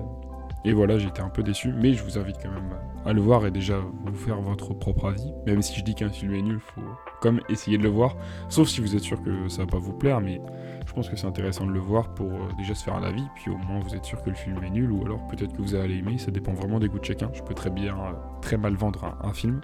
et 0.64 0.72
voilà, 0.72 0.98
j'étais 0.98 1.22
un 1.22 1.30
peu 1.30 1.42
déçu, 1.42 1.72
mais 1.72 1.94
je 1.94 2.04
vous 2.04 2.18
invite 2.18 2.36
quand 2.42 2.50
même 2.50 2.76
à 3.06 3.14
le 3.14 3.20
voir 3.20 3.46
et 3.46 3.50
déjà 3.50 3.78
vous 3.78 4.14
faire 4.14 4.40
votre 4.42 4.74
propre 4.74 5.06
avis. 5.06 5.32
Même 5.46 5.62
si 5.62 5.78
je 5.78 5.82
dis 5.82 5.94
qu'un 5.94 6.10
film 6.10 6.34
est 6.34 6.42
nul, 6.42 6.60
faut 6.60 6.82
comme 7.20 7.40
essayer 7.48 7.78
de 7.78 7.82
le 7.82 7.88
voir. 7.88 8.16
Sauf 8.50 8.68
si 8.68 8.82
vous 8.82 8.94
êtes 8.94 9.02
sûr 9.02 9.22
que 9.22 9.48
ça 9.48 9.62
va 9.62 9.70
pas 9.70 9.78
vous 9.78 9.94
plaire, 9.94 10.20
mais 10.20 10.38
je 10.86 10.92
pense 10.92 11.08
que 11.08 11.16
c'est 11.16 11.26
intéressant 11.26 11.64
de 11.64 11.72
le 11.72 11.80
voir 11.80 12.12
pour 12.12 12.26
euh, 12.26 12.48
déjà 12.58 12.74
se 12.74 12.84
faire 12.84 12.94
un 12.94 13.02
avis, 13.02 13.24
puis 13.36 13.50
au 13.50 13.56
moins 13.56 13.80
vous 13.80 13.94
êtes 13.94 14.04
sûr 14.04 14.22
que 14.22 14.28
le 14.28 14.36
film 14.36 14.62
est 14.62 14.70
nul, 14.70 14.92
ou 14.92 15.02
alors 15.04 15.26
peut-être 15.28 15.54
que 15.54 15.62
vous 15.62 15.74
allez 15.74 15.96
aimer, 15.96 16.18
ça 16.18 16.30
dépend 16.30 16.52
vraiment 16.52 16.78
des 16.78 16.88
goûts 16.88 16.98
de 16.98 17.04
chacun. 17.04 17.30
Je 17.32 17.42
peux 17.42 17.54
très 17.54 17.70
bien, 17.70 17.96
euh, 17.96 18.12
très 18.42 18.58
mal 18.58 18.74
vendre 18.74 19.16
un, 19.22 19.32
film. 19.32 19.62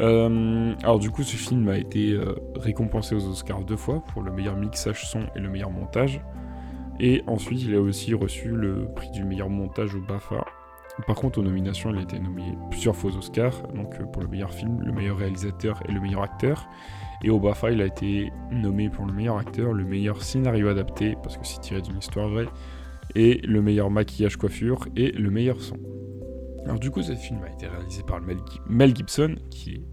Euh, 0.00 0.74
alors 0.82 0.98
du 0.98 1.10
coup, 1.10 1.24
ce 1.24 1.36
film 1.36 1.68
a 1.68 1.76
été 1.76 2.18
récompensé 2.56 3.14
aux 3.14 3.26
Oscars 3.26 3.64
deux 3.64 3.76
fois 3.76 4.02
pour 4.14 4.22
le 4.22 4.32
meilleur 4.32 4.56
mixage 4.56 5.10
son 5.10 5.24
et 5.36 5.40
le 5.40 5.50
meilleur 5.50 5.70
montage. 5.70 6.22
Et 7.02 7.22
ensuite, 7.26 7.62
il 7.62 7.74
a 7.74 7.80
aussi 7.80 8.12
reçu 8.12 8.48
le 8.50 8.86
prix 8.94 9.10
du 9.10 9.24
meilleur 9.24 9.48
montage 9.48 9.94
au 9.94 10.00
BAFA. 10.00 10.44
Par 11.06 11.16
contre, 11.16 11.38
aux 11.38 11.42
nominations, 11.42 11.90
il 11.90 11.98
a 11.98 12.02
été 12.02 12.18
nommé 12.18 12.42
plusieurs 12.70 12.94
fois 12.94 13.10
aux 13.10 13.16
Oscars, 13.16 13.62
donc 13.74 13.96
pour 14.12 14.20
le 14.20 14.28
meilleur 14.28 14.52
film, 14.52 14.82
le 14.82 14.92
meilleur 14.92 15.16
réalisateur 15.16 15.80
et 15.88 15.92
le 15.92 16.00
meilleur 16.00 16.22
acteur. 16.22 16.68
Et 17.24 17.30
au 17.30 17.40
BAFA, 17.40 17.70
il 17.70 17.80
a 17.80 17.86
été 17.86 18.30
nommé 18.50 18.90
pour 18.90 19.06
le 19.06 19.14
meilleur 19.14 19.38
acteur, 19.38 19.72
le 19.72 19.84
meilleur 19.84 20.22
scénario 20.22 20.68
adapté, 20.68 21.16
parce 21.22 21.38
que 21.38 21.46
c'est 21.46 21.60
tiré 21.60 21.80
d'une 21.80 21.96
histoire 21.96 22.28
vraie, 22.28 22.48
et 23.14 23.40
le 23.44 23.62
meilleur 23.62 23.90
maquillage 23.90 24.36
coiffure, 24.36 24.86
et 24.94 25.10
le 25.12 25.30
meilleur 25.30 25.58
son. 25.62 25.78
Alors 26.66 26.78
du 26.78 26.90
coup, 26.90 27.00
ce 27.02 27.14
film 27.14 27.42
a 27.44 27.50
été 27.50 27.66
réalisé 27.66 28.02
par 28.02 28.20
Mel 28.68 28.94
Gibson, 28.94 29.36
qui 29.50 29.76
est 29.76 29.84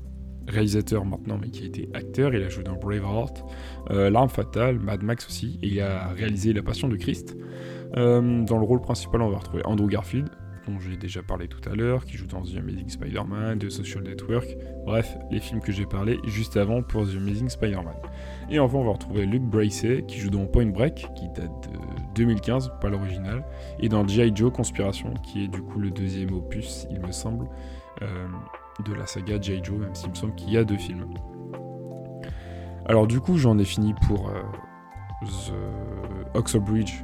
réalisateur 0.48 1.06
maintenant, 1.06 1.38
mais 1.40 1.50
qui 1.50 1.64
a 1.64 1.66
été 1.66 1.90
acteur. 1.94 2.34
Il 2.34 2.44
a 2.44 2.50
joué 2.50 2.64
dans 2.64 2.76
Braveheart, 2.76 3.44
euh, 3.92 4.10
L'arme 4.10 4.30
fatale, 4.30 4.80
Mad 4.80 5.04
Max 5.04 5.28
aussi, 5.28 5.60
et 5.62 5.68
il 5.68 5.82
a 5.82 6.08
réalisé 6.10 6.54
La 6.54 6.64
Passion 6.64 6.88
de 6.88 6.96
Christ. 6.96 7.36
Euh, 7.96 8.44
dans 8.44 8.58
le 8.58 8.66
rôle 8.66 8.82
principal, 8.82 9.22
on 9.22 9.30
va 9.30 9.38
retrouver 9.38 9.66
Andrew 9.66 9.88
Garfield, 9.88 10.30
dont 10.68 10.80
j'ai 10.80 10.98
déjà 10.98 11.22
parlé 11.22 11.48
tout 11.48 11.62
à 11.70 11.76
l'heure, 11.76 12.06
qui 12.06 12.18
joue 12.18 12.28
dans 12.28 12.42
The 12.42 12.58
Amazing 12.58 12.90
Spider-Man, 12.90 13.60
The 13.60 13.70
Social 13.70 14.04
Network, 14.04 14.58
bref, 14.86 15.18
les 15.32 15.40
films 15.40 15.62
que 15.62 15.72
j'ai 15.72 15.86
parlé 15.86 16.20
juste 16.26 16.58
avant 16.58 16.82
pour 16.82 17.06
The 17.06 17.16
Amazing 17.16 17.50
Spider-Man. 17.50 17.96
Et 18.50 18.60
enfin, 18.60 18.78
on 18.78 18.86
va 18.86 18.92
retrouver 18.92 19.26
Luke 19.26 19.44
Bracey, 19.44 20.04
qui 20.08 20.20
joue 20.20 20.30
dans 20.30 20.46
Point 20.46 20.68
Break, 20.68 21.08
qui 21.16 21.28
date 21.30 21.70
de 21.72 21.78
2015, 22.16 22.72
pas 22.82 22.90
l'original, 22.90 23.44
et 23.80 23.90
dans 23.90 24.08
G.I. 24.08 24.32
Joe 24.36 24.52
Conspiration, 24.52 25.14
qui 25.24 25.46
est 25.46 25.48
du 25.48 25.62
coup 25.62 25.80
le 25.80 25.92
deuxième 25.92 26.34
opus, 26.34 26.88
il 26.90 27.00
me 27.00 27.12
semble, 27.12 27.48
euh, 28.02 28.28
de 28.86 28.94
la 28.94 29.06
saga 29.06 29.40
G.I. 29.40 29.64
Joe, 29.64 29.78
même 29.78 29.96
s'il 29.96 30.10
me 30.10 30.16
semble 30.16 30.36
qu'il 30.36 30.52
y 30.52 30.58
a 30.58 30.64
deux 30.64 30.78
films. 30.78 31.06
Alors 32.88 33.06
du 33.06 33.20
coup, 33.20 33.38
j'en 33.38 33.58
ai 33.58 33.66
fini 33.66 33.94
pour 34.08 34.30
euh, 34.30 34.42
The 35.26 36.36
Oxford 36.36 36.62
Bridge, 36.62 37.04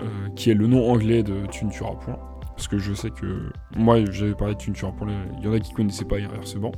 euh, 0.00 0.28
qui 0.36 0.50
est 0.50 0.54
le 0.54 0.66
nom 0.66 0.90
anglais 0.90 1.22
de 1.22 1.46
Tu 1.50 1.64
ne 1.64 1.70
tueras 1.70 1.94
point. 1.94 2.18
Parce 2.54 2.68
que 2.68 2.78
je 2.78 2.92
sais 2.92 3.10
que 3.10 3.50
moi 3.76 4.04
j'avais 4.10 4.34
parlé 4.34 4.54
de 4.54 4.58
Tu 4.58 4.70
ne 4.70 4.74
tueras 4.74 4.92
point, 4.92 5.08
il 5.38 5.44
y 5.44 5.48
en 5.48 5.52
a 5.52 5.58
qui 5.58 5.72
connaissaient 5.72 6.04
pas 6.04 6.16
banc. 6.56 6.72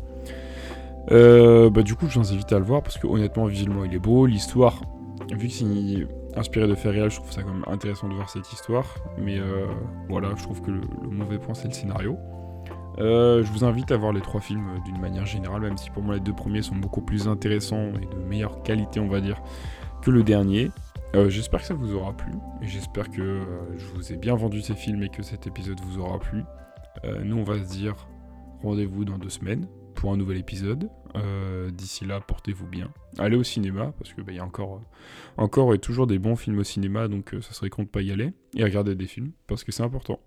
Euh, 1.10 1.68
bah, 1.68 1.82
du 1.82 1.96
coup, 1.96 2.06
je 2.08 2.18
vous 2.18 2.32
invite 2.32 2.52
à 2.52 2.58
le 2.58 2.64
voir 2.64 2.82
parce 2.82 2.96
que 2.96 3.06
honnêtement, 3.06 3.46
visuellement, 3.46 3.84
il 3.84 3.92
est 3.92 3.98
beau. 3.98 4.26
L'histoire, 4.26 4.80
vu 5.32 5.48
que 5.48 5.52
c'est 5.52 6.38
inspiré 6.38 6.68
de 6.68 6.74
faits 6.74 6.92
réels, 6.92 7.10
je 7.10 7.16
trouve 7.16 7.32
ça 7.32 7.42
quand 7.42 7.52
même 7.52 7.64
intéressant 7.66 8.08
de 8.08 8.14
voir 8.14 8.30
cette 8.30 8.50
histoire. 8.52 8.86
Mais 9.18 9.38
voilà, 10.08 10.30
je 10.36 10.42
trouve 10.44 10.62
que 10.62 10.70
le 10.70 10.80
mauvais 11.10 11.38
point, 11.38 11.54
c'est 11.54 11.68
le 11.68 11.74
scénario. 11.74 12.16
Euh, 12.98 13.42
je 13.42 13.50
vous 13.50 13.64
invite 13.64 13.90
à 13.90 13.96
voir 13.96 14.12
les 14.12 14.20
trois 14.20 14.40
films 14.40 14.68
euh, 14.68 14.80
d'une 14.84 15.00
manière 15.00 15.26
générale, 15.26 15.62
même 15.62 15.76
si 15.76 15.90
pour 15.90 16.02
moi 16.02 16.14
les 16.14 16.20
deux 16.20 16.32
premiers 16.32 16.62
sont 16.62 16.76
beaucoup 16.76 17.00
plus 17.00 17.26
intéressants 17.26 17.92
et 18.00 18.06
de 18.06 18.20
meilleure 18.28 18.62
qualité, 18.62 19.00
on 19.00 19.08
va 19.08 19.20
dire, 19.20 19.42
que 20.02 20.10
le 20.10 20.22
dernier. 20.22 20.70
Euh, 21.14 21.28
j'espère 21.28 21.60
que 21.60 21.66
ça 21.66 21.74
vous 21.74 21.94
aura 21.94 22.12
plu 22.12 22.32
et 22.60 22.66
j'espère 22.66 23.08
que 23.08 23.40
je 23.76 23.86
vous 23.94 24.12
ai 24.12 24.16
bien 24.16 24.34
vendu 24.34 24.60
ces 24.62 24.74
films 24.74 25.02
et 25.04 25.08
que 25.08 25.22
cet 25.22 25.46
épisode 25.46 25.80
vous 25.80 26.00
aura 26.00 26.18
plu. 26.18 26.42
nous, 27.22 27.36
on 27.36 27.44
va 27.44 27.58
se 27.58 27.70
dire 27.70 27.94
rendez-vous 28.62 29.04
dans 29.04 29.18
deux 29.18 29.28
semaines 29.28 29.68
pour 29.94 30.12
un 30.12 30.16
nouvel 30.16 30.38
épisode. 30.38 30.90
D'ici 31.72 32.04
là, 32.04 32.20
portez-vous 32.20 32.66
bien. 32.66 32.90
Allez 33.18 33.36
au 33.36 33.44
cinéma 33.44 33.92
parce 33.96 34.12
que 34.12 34.22
bah, 34.22 34.32
y 34.32 34.40
a 34.40 34.44
encore, 34.44 34.80
encore 35.36 35.72
et 35.72 35.78
toujours 35.78 36.08
des 36.08 36.18
bons 36.18 36.34
films 36.34 36.58
au 36.58 36.64
cinéma, 36.64 37.06
donc 37.06 37.32
ça 37.42 37.52
serait 37.52 37.70
con 37.70 37.84
de 37.84 37.88
pas 37.88 38.02
y 38.02 38.10
aller 38.10 38.32
et 38.56 38.64
regarder 38.64 38.96
des 38.96 39.06
films 39.06 39.30
parce 39.46 39.62
que 39.62 39.70
c'est 39.70 39.84
important. 39.84 40.18